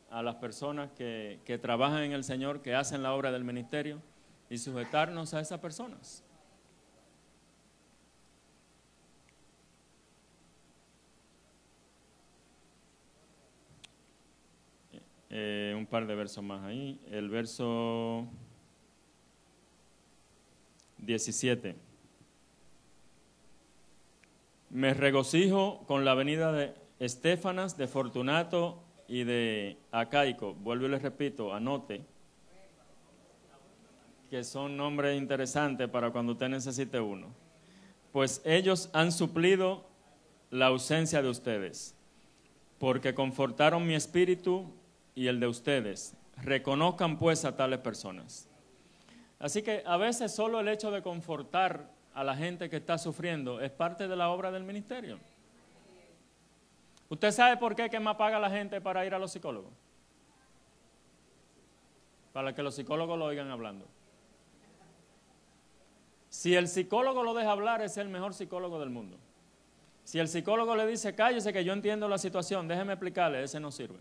[0.10, 4.02] a las personas que, que trabajan en el Señor, que hacen la obra del ministerio,
[4.50, 6.24] y sujetarnos a esas personas.
[15.32, 17.00] Eh, un par de versos más ahí.
[17.12, 18.28] El verso
[21.02, 21.76] 17.
[24.70, 30.54] Me regocijo con la venida de Estefanas, de Fortunato y de Acaico.
[30.54, 32.06] Vuelvo y les repito, anote
[34.30, 37.28] que son nombres interesantes para cuando usted necesite uno.
[38.12, 39.86] Pues ellos han suplido
[40.52, 41.96] la ausencia de ustedes,
[42.78, 44.72] porque confortaron mi espíritu
[45.16, 46.16] y el de ustedes.
[46.38, 48.49] Reconozcan pues a tales personas.
[49.40, 53.62] Así que a veces solo el hecho de confortar a la gente que está sufriendo
[53.62, 55.18] es parte de la obra del ministerio.
[57.08, 59.72] ¿Usted sabe por qué que más paga la gente para ir a los psicólogos?
[62.34, 63.86] Para que los psicólogos lo oigan hablando.
[66.30, 69.18] Si el psicólogo lo deja hablar, es el mejor psicólogo del mundo.
[70.04, 73.72] Si el psicólogo le dice, cállese que yo entiendo la situación, déjeme explicarle, ese no
[73.72, 73.98] sirve.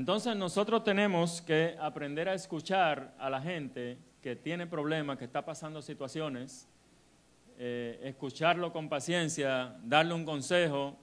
[0.00, 5.44] Entonces nosotros tenemos que aprender a escuchar a la gente que tiene problemas, que está
[5.44, 6.66] pasando situaciones,
[7.58, 10.96] eh, escucharlo con paciencia, darle un consejo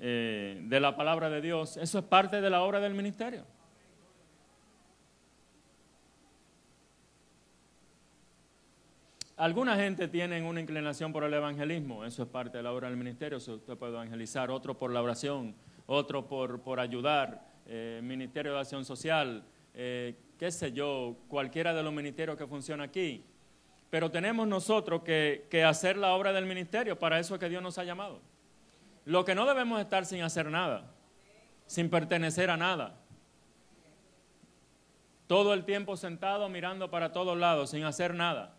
[0.00, 1.76] eh, de la palabra de Dios.
[1.76, 3.44] Eso es parte de la obra del ministerio.
[9.36, 12.96] Alguna gente tiene una inclinación por el evangelismo, eso es parte de la obra del
[12.96, 15.54] ministerio, usted puede evangelizar, otro por la oración,
[15.92, 19.42] otro por, por ayudar, eh, Ministerio de Acción Social,
[19.74, 23.24] eh, qué sé yo, cualquiera de los ministerios que funciona aquí.
[23.90, 27.60] Pero tenemos nosotros que, que hacer la obra del ministerio, para eso es que Dios
[27.60, 28.20] nos ha llamado.
[29.04, 30.92] Lo que no debemos estar sin hacer nada,
[31.66, 32.96] sin pertenecer a nada.
[35.26, 38.54] Todo el tiempo sentado mirando para todos lados, sin hacer nada.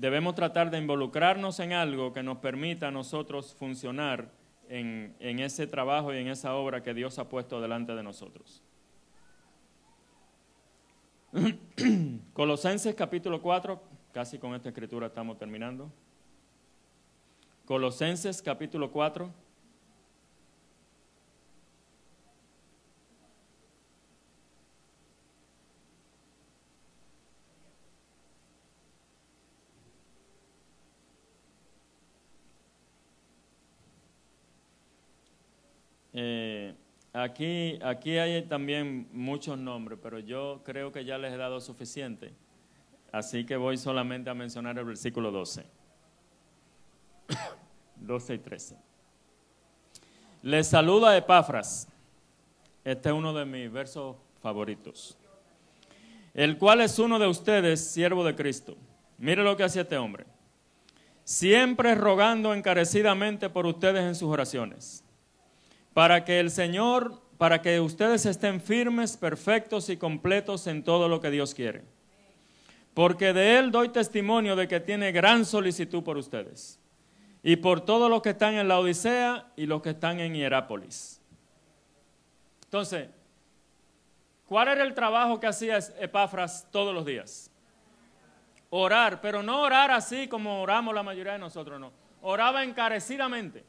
[0.00, 4.30] Debemos tratar de involucrarnos en algo que nos permita a nosotros funcionar
[4.70, 8.62] en, ese trabajo y en esa obra que Dios ha puesto delante de nosotros.
[12.32, 13.82] Colosenses capítulo 4,
[14.14, 15.92] casi con esta escritura estamos terminando.
[17.66, 19.30] Colosenses capítulo 4.
[36.22, 36.74] Eh,
[37.14, 42.34] aquí, aquí hay también muchos nombres, pero yo creo que ya les he dado suficiente.
[43.10, 45.64] Así que voy solamente a mencionar el versículo 12.
[47.96, 48.76] 12 y 13.
[50.42, 51.88] Les saluda Epafras.
[52.84, 55.16] Este es uno de mis versos favoritos.
[56.34, 58.76] El cual es uno de ustedes, siervo de Cristo.
[59.16, 60.26] Mire lo que hacía este hombre.
[61.24, 65.02] Siempre rogando encarecidamente por ustedes en sus oraciones
[66.00, 71.20] para que el Señor, para que ustedes estén firmes, perfectos y completos en todo lo
[71.20, 71.84] que Dios quiere.
[72.94, 76.80] Porque de Él doy testimonio de que tiene gran solicitud por ustedes
[77.42, 81.20] y por todos los que están en la Odisea y los que están en Hierápolis.
[82.64, 83.10] Entonces,
[84.46, 87.50] ¿cuál era el trabajo que hacía Epafras todos los días?
[88.70, 91.92] Orar, pero no orar así como oramos la mayoría de nosotros, no.
[92.22, 93.66] Oraba encarecidamente.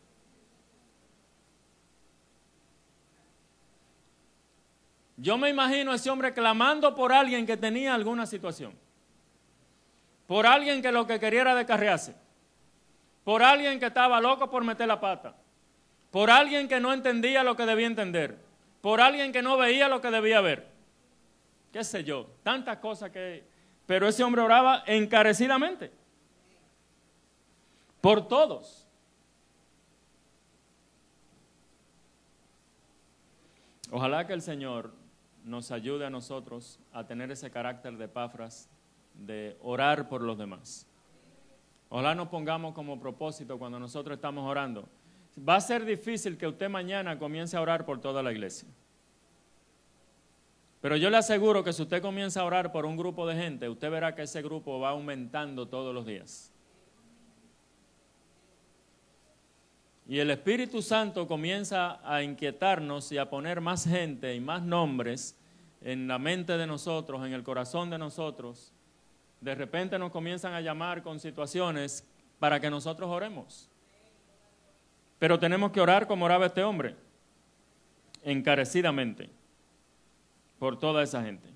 [5.22, 8.74] Yo me imagino a ese hombre clamando por alguien que tenía alguna situación.
[10.26, 12.15] Por alguien que lo que quería era descarriarse.
[13.24, 15.36] Por alguien que estaba loco por meter la pata.
[16.09, 18.36] Por alguien que no entendía lo que debía entender.
[18.82, 20.67] Por alguien que no veía lo que debía ver.
[21.72, 23.43] Qué sé yo, tantas cosas que...
[23.86, 25.91] Pero ese hombre oraba encarecidamente.
[28.01, 28.88] Por todos.
[33.91, 35.01] Ojalá que el Señor
[35.44, 38.70] nos ayude a nosotros a tener ese carácter de Pafras,
[39.14, 40.88] de orar por los demás.
[41.89, 44.88] Ojalá nos pongamos como propósito cuando nosotros estamos orando.
[45.38, 48.68] Va a ser difícil que usted mañana comience a orar por toda la iglesia.
[50.82, 53.70] Pero yo le aseguro que si usted comienza a orar por un grupo de gente,
[53.70, 56.51] usted verá que ese grupo va aumentando todos los días.
[60.12, 65.38] Y el Espíritu Santo comienza a inquietarnos y a poner más gente y más nombres
[65.80, 68.74] en la mente de nosotros, en el corazón de nosotros.
[69.39, 72.05] De repente nos comienzan a llamar con situaciones
[72.39, 73.70] para que nosotros oremos.
[75.18, 76.97] Pero tenemos que orar como oraba este hombre,
[78.22, 79.30] encarecidamente
[80.59, 81.47] por toda esa gente.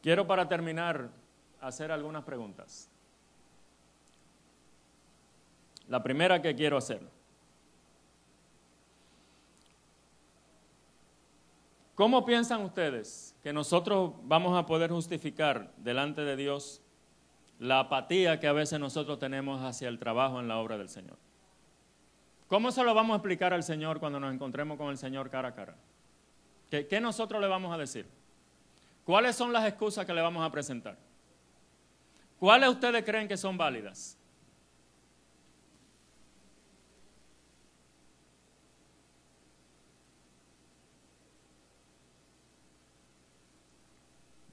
[0.00, 1.10] Quiero para terminar
[1.60, 2.88] hacer algunas preguntas.
[5.88, 7.00] La primera que quiero hacer.
[11.94, 16.80] ¿Cómo piensan ustedes que nosotros vamos a poder justificar delante de Dios
[17.60, 21.16] la apatía que a veces nosotros tenemos hacia el trabajo en la obra del Señor?
[22.48, 25.48] ¿Cómo se lo vamos a explicar al Señor cuando nos encontremos con el Señor cara
[25.48, 25.76] a cara?
[26.68, 28.06] ¿Qué, nosotros le vamos a decir?
[29.04, 30.98] ¿Cuáles son las excusas que le vamos a presentar?
[32.40, 34.18] ¿Cuáles ustedes creen que son válidas?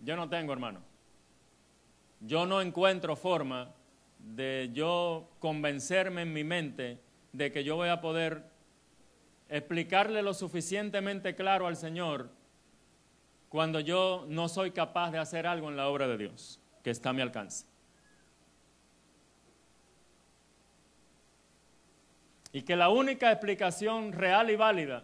[0.03, 0.81] Yo no tengo, hermano.
[2.19, 3.73] Yo no encuentro forma
[4.19, 6.99] de yo convencerme en mi mente
[7.33, 8.43] de que yo voy a poder
[9.49, 12.29] explicarle lo suficientemente claro al Señor
[13.49, 17.09] cuando yo no soy capaz de hacer algo en la obra de Dios que está
[17.09, 17.65] a mi alcance.
[22.53, 25.03] Y que la única explicación real y válida,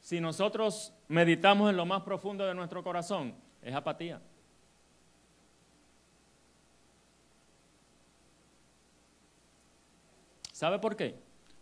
[0.00, 4.20] si nosotros meditamos en lo más profundo de nuestro corazón, es apatía.
[10.52, 11.18] ¿Sabe por qué?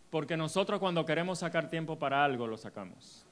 [0.09, 3.25] Porque nosotros cuando queremos sacar tiempo para algo, lo sacamos.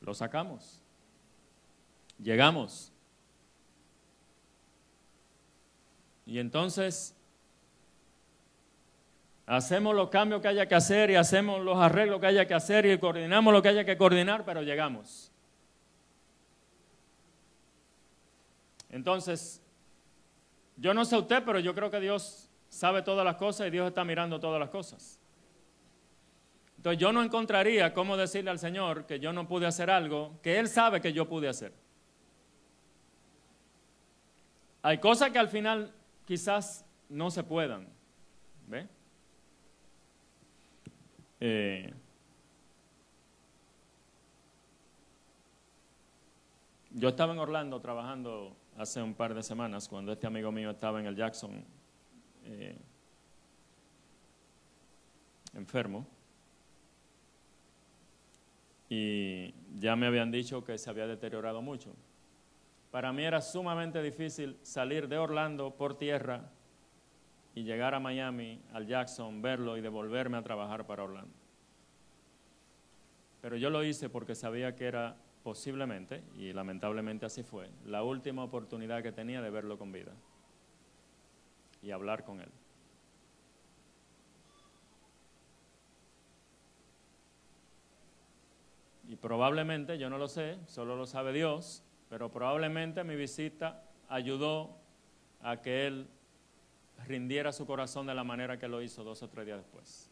[0.00, 0.80] Lo sacamos.
[2.18, 2.92] Llegamos.
[6.28, 7.18] Y entonces
[9.48, 12.84] Hacemos los cambios que haya que hacer y hacemos los arreglos que haya que hacer
[12.84, 15.32] y coordinamos lo que haya que coordinar, pero llegamos.
[18.90, 19.62] Entonces,
[20.76, 23.88] yo no sé usted, pero yo creo que Dios sabe todas las cosas y Dios
[23.88, 25.18] está mirando todas las cosas.
[26.76, 30.58] Entonces yo no encontraría cómo decirle al Señor que yo no pude hacer algo que
[30.58, 31.72] Él sabe que yo pude hacer.
[34.82, 35.94] Hay cosas que al final
[36.28, 37.88] quizás no se puedan.
[38.66, 38.86] ¿Ve?
[41.40, 41.90] Eh,
[46.90, 51.00] yo estaba en Orlando trabajando hace un par de semanas cuando este amigo mío estaba
[51.00, 51.64] en el Jackson
[52.44, 52.76] eh,
[55.54, 56.06] enfermo
[58.90, 61.94] y ya me habían dicho que se había deteriorado mucho.
[62.90, 66.50] Para mí era sumamente difícil salir de Orlando por tierra
[67.54, 71.34] y llegar a Miami, al Jackson, verlo y devolverme a trabajar para Orlando.
[73.42, 78.44] Pero yo lo hice porque sabía que era posiblemente, y lamentablemente así fue, la última
[78.44, 80.12] oportunidad que tenía de verlo con vida
[81.82, 82.50] y hablar con él.
[89.08, 94.76] Y probablemente, yo no lo sé, solo lo sabe Dios, pero probablemente mi visita ayudó
[95.42, 96.08] a que él
[97.06, 100.10] rindiera su corazón de la manera que lo hizo dos o tres días después.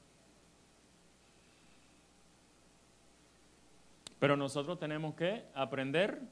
[4.19, 6.23] Pero nosotros tenemos que aprender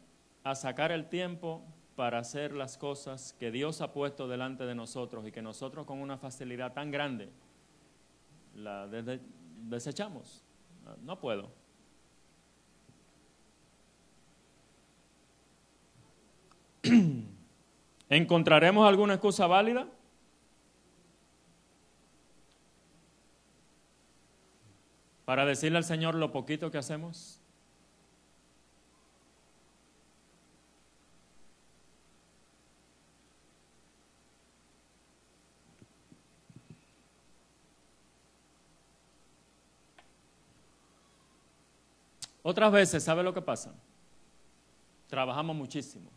[0.43, 1.63] a sacar el tiempo
[1.97, 6.01] para hacer las cosas que Dios ha puesto delante de nosotros y que nosotros con
[6.01, 7.31] una facilidad tan grande
[8.55, 10.43] la desechamos.
[11.03, 11.64] No puedo.
[18.09, 19.87] ¿Encontraremos alguna excusa válida?
[25.25, 27.41] para decirle al Señor lo poquito que hacemos?
[42.43, 43.75] Otras veces, ¿sabe lo que pasa?
[45.09, 46.11] Trabajamos muchísimo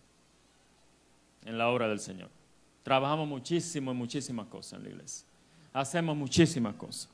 [1.46, 2.30] en la obra del Señor.
[2.84, 5.28] Trabajamos muchísimo en muchísimas cosas en la iglesia.
[5.74, 7.10] Hacemos muchísimas cosas.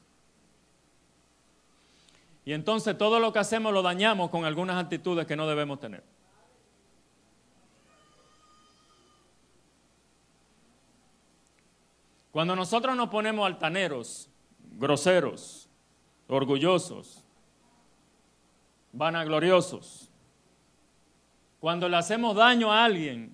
[2.46, 6.04] Y entonces todo lo que hacemos lo dañamos con algunas actitudes que no debemos tener.
[12.32, 14.28] Cuando nosotros nos ponemos altaneros,
[14.78, 15.70] groseros,
[16.28, 17.24] orgullosos,
[18.92, 20.10] vanagloriosos,
[21.60, 23.34] cuando le hacemos daño a alguien,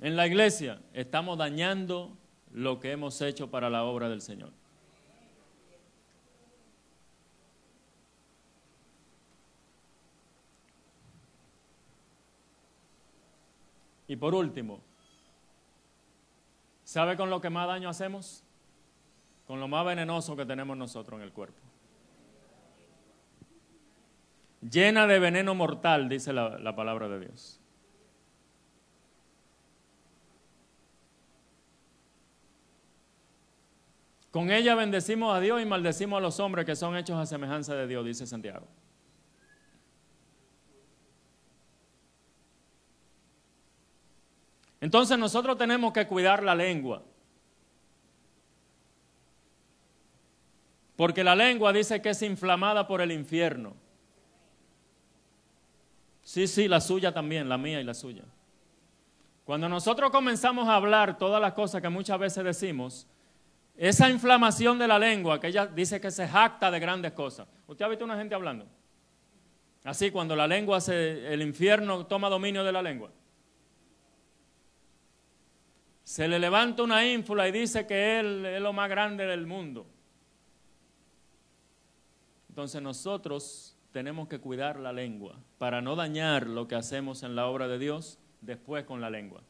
[0.00, 2.16] en la iglesia, estamos dañando
[2.52, 4.50] lo que hemos hecho para la obra del Señor.
[14.06, 14.80] Y por último,
[16.84, 18.44] ¿sabe con lo que más daño hacemos?
[19.46, 21.58] Con lo más venenoso que tenemos nosotros en el cuerpo.
[24.60, 27.60] Llena de veneno mortal, dice la, la palabra de Dios.
[34.34, 37.72] Con ella bendecimos a Dios y maldecimos a los hombres que son hechos a semejanza
[37.76, 38.66] de Dios, dice Santiago.
[44.80, 47.04] Entonces nosotros tenemos que cuidar la lengua.
[50.96, 53.76] Porque la lengua dice que es inflamada por el infierno.
[56.22, 58.24] Sí, sí, la suya también, la mía y la suya.
[59.44, 63.06] Cuando nosotros comenzamos a hablar todas las cosas que muchas veces decimos,
[63.76, 67.48] esa inflamación de la lengua, que ella dice que se jacta de grandes cosas.
[67.66, 68.66] ¿Usted ha visto una gente hablando?
[69.84, 73.10] Así, cuando la lengua se, el infierno toma dominio de la lengua
[76.04, 79.86] se le levanta una ínfula y dice que él es lo más grande del mundo.
[82.50, 87.46] Entonces nosotros tenemos que cuidar la lengua para no dañar lo que hacemos en la
[87.46, 89.42] obra de Dios después con la lengua.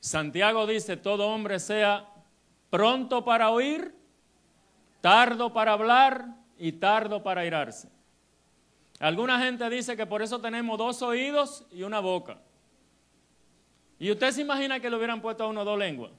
[0.00, 2.08] Santiago dice, todo hombre sea
[2.70, 3.94] pronto para oír,
[5.00, 6.26] tardo para hablar
[6.58, 7.88] y tardo para irarse.
[8.98, 12.38] Alguna gente dice que por eso tenemos dos oídos y una boca.
[13.98, 16.12] ¿Y usted se imagina que le hubieran puesto a uno dos lenguas?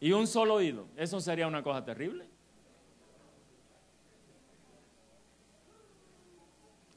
[0.00, 0.86] Y un solo oído.
[0.96, 2.29] Eso sería una cosa terrible.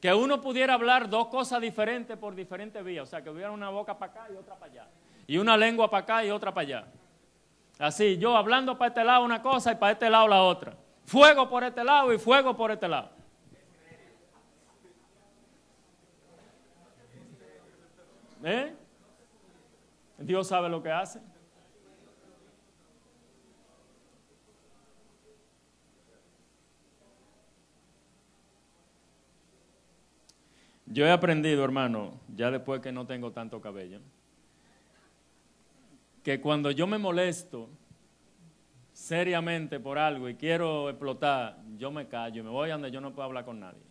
[0.04, 3.04] Que uno pudiera hablar dos cosas diferentes por diferentes vías.
[3.04, 4.88] O sea, que hubiera una boca para acá y otra para allá.
[5.26, 6.88] Y una lengua para acá y otra para allá.
[7.80, 10.76] Así, yo hablando para este lado una cosa y para este lado la otra.
[11.06, 13.12] Fuego por este lado y fuego por este lado.
[18.44, 18.76] ¿Eh?
[20.18, 21.22] Dios sabe lo que hace.
[30.94, 34.00] Yo he aprendido, hermano, ya después que no tengo tanto cabello,
[36.22, 37.68] que cuando yo me molesto,
[38.94, 43.02] seriamente por algo y quiero explotar, yo me callo y me voy a donde yo
[43.02, 43.82] no puedo hablar con nadie.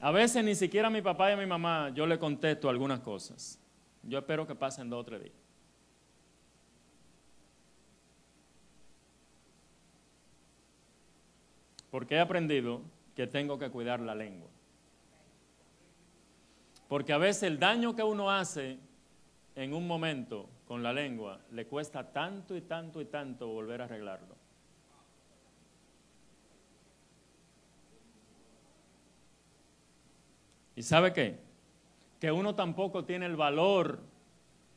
[0.00, 3.00] A veces ni siquiera a mi papá y a mi mamá yo le contesto algunas
[3.00, 3.60] cosas.
[4.02, 5.41] Yo espero que pasen dos o tres días.
[11.92, 12.80] Porque he aprendido
[13.14, 14.48] que tengo que cuidar la lengua.
[16.88, 18.78] Porque a veces el daño que uno hace
[19.54, 23.84] en un momento con la lengua le cuesta tanto y tanto y tanto volver a
[23.84, 24.34] arreglarlo.
[30.74, 31.40] ¿Y sabe qué?
[32.18, 34.00] Que uno tampoco tiene el valor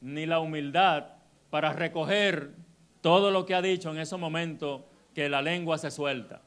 [0.02, 1.14] ni la humildad
[1.50, 2.52] para recoger
[3.00, 6.42] todo lo que ha dicho en ese momento que la lengua se suelta.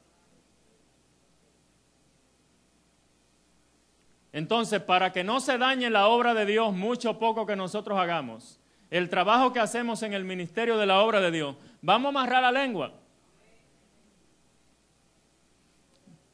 [4.39, 7.99] Entonces, para que no se dañe la obra de Dios, mucho o poco que nosotros
[7.99, 12.09] hagamos, el trabajo que hacemos en el ministerio de la obra de Dios, vamos a
[12.11, 12.93] amarrar la lengua.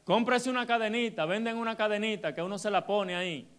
[0.03, 3.49] Cómprese una cadenita, venden una cadenita que uno se la pone ahí.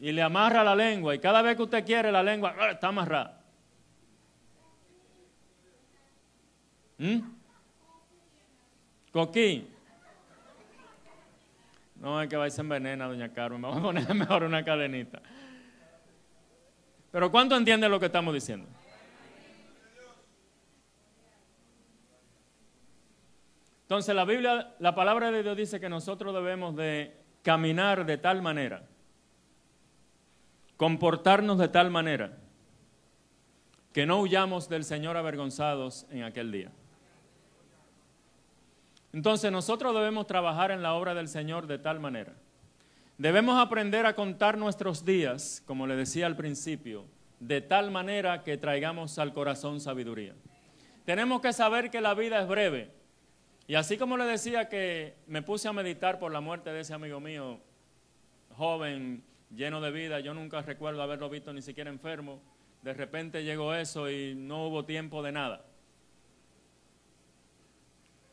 [0.00, 1.14] Y le amarra la lengua.
[1.14, 2.70] Y cada vez que usted quiere, la lengua ¡ah!
[2.72, 3.44] está amarrada.
[6.98, 7.20] ¿Mm?
[9.12, 9.73] Coquín.
[12.04, 13.62] No, es que va a envenena, doña Carmen.
[13.62, 15.22] Vamos a poner mejor una cadenita.
[17.10, 18.68] Pero ¿cuánto entiende lo que estamos diciendo?
[23.84, 28.42] Entonces la Biblia, la palabra de Dios dice que nosotros debemos de caminar de tal
[28.42, 28.82] manera,
[30.76, 32.36] comportarnos de tal manera,
[33.94, 36.70] que no huyamos del Señor avergonzados en aquel día.
[39.14, 42.32] Entonces nosotros debemos trabajar en la obra del Señor de tal manera.
[43.16, 47.04] Debemos aprender a contar nuestros días, como le decía al principio,
[47.38, 50.34] de tal manera que traigamos al corazón sabiduría.
[51.04, 52.90] Tenemos que saber que la vida es breve.
[53.68, 56.92] Y así como le decía que me puse a meditar por la muerte de ese
[56.92, 57.60] amigo mío,
[58.56, 59.22] joven,
[59.54, 62.40] lleno de vida, yo nunca recuerdo haberlo visto ni siquiera enfermo,
[62.82, 65.64] de repente llegó eso y no hubo tiempo de nada.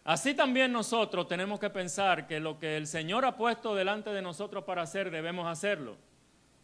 [0.03, 4.21] Así también nosotros tenemos que pensar que lo que el Señor ha puesto delante de
[4.21, 5.95] nosotros para hacer, debemos hacerlo.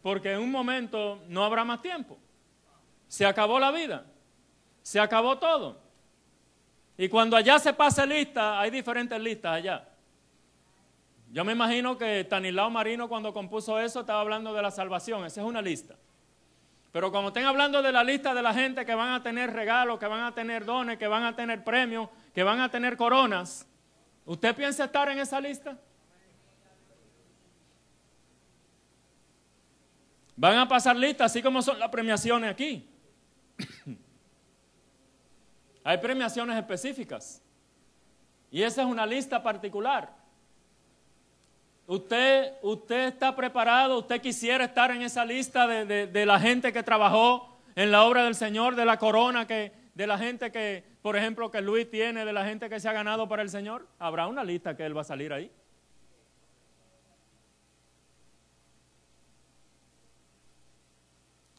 [0.02, 2.18] Porque en un momento no habrá más tiempo.
[3.06, 4.04] Se acabó la vida.
[4.82, 5.80] Se acabó todo.
[6.96, 9.88] Y cuando allá se pase lista, hay diferentes listas allá.
[11.30, 15.24] Yo me imagino que Tanilao Marino cuando compuso eso estaba hablando de la salvación.
[15.24, 15.94] Esa es una lista.
[16.90, 19.98] Pero como estén hablando de la lista de la gente que van a tener regalos,
[19.98, 22.08] que van a tener dones, que van a tener premios,
[22.38, 23.66] que van a tener coronas,
[24.24, 25.76] ¿usted piensa estar en esa lista?
[30.36, 32.88] Van a pasar listas así como son las premiaciones aquí.
[35.82, 37.42] Hay premiaciones específicas.
[38.52, 40.08] Y esa es una lista particular.
[41.88, 47.58] Usted, usted está preparado, usted quisiera estar en esa lista de, la gente que trabajó
[47.74, 51.50] en la obra del Señor, de la corona, que, de la gente que, por ejemplo,
[51.50, 53.88] que Luis tiene, de la gente que se ha ganado para el Señor.
[53.98, 55.50] Habrá una lista que él va a salir ahí.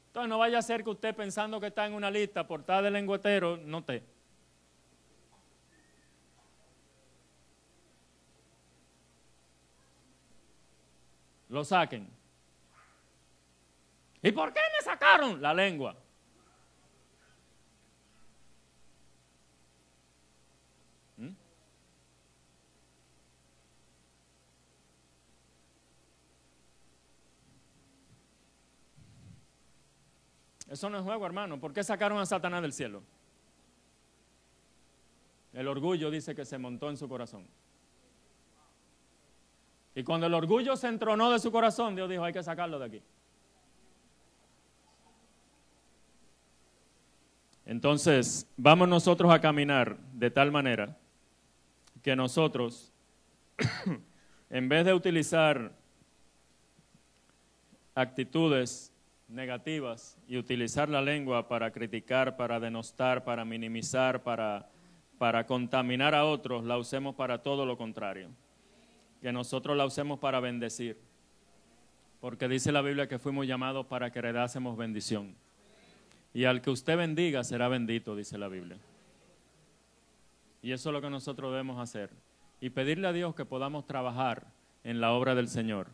[0.08, 2.92] Entonces no vaya a ser que usted pensando que está en una lista portada de
[2.92, 4.04] lengüetero, no te.
[11.50, 12.08] lo saquen.
[14.22, 15.98] ¿Y por qué me sacaron la lengua?
[30.70, 31.60] Eso no es juego, hermano.
[31.60, 33.02] ¿Por qué sacaron a Satanás del cielo?
[35.54, 37.48] El orgullo dice que se montó en su corazón.
[39.96, 42.86] Y cuando el orgullo se entronó de su corazón, Dios dijo, hay que sacarlo de
[42.86, 43.02] aquí.
[47.66, 50.98] Entonces, vamos nosotros a caminar de tal manera
[52.04, 52.92] que nosotros,
[54.50, 55.72] en vez de utilizar
[57.96, 58.92] actitudes
[59.30, 64.70] negativas y utilizar la lengua para criticar, para denostar, para minimizar, para,
[65.18, 68.30] para contaminar a otros, la usemos para todo lo contrario
[69.22, 70.98] que nosotros la usemos para bendecir.
[72.22, 75.36] Porque dice la Biblia que fuimos llamados para que heredásemos bendición.
[76.34, 78.78] Y al que usted bendiga será bendito, dice la Biblia.
[80.62, 82.10] Y eso es lo que nosotros debemos hacer.
[82.60, 84.48] Y pedirle a Dios que podamos trabajar
[84.84, 85.88] en la obra del Señor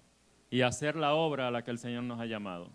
[0.50, 2.70] y hacer la obra a la que el Señor nos ha llamado.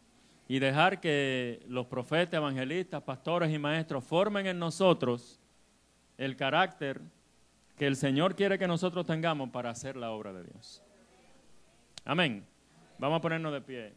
[0.50, 5.38] Y dejar que los profetas, evangelistas, pastores y maestros formen en nosotros
[6.18, 7.00] el carácter
[7.78, 10.82] que el Señor quiere que nosotros tengamos para hacer la obra de Dios.
[12.04, 12.44] Amén.
[12.98, 13.94] Vamos a ponernos de pie.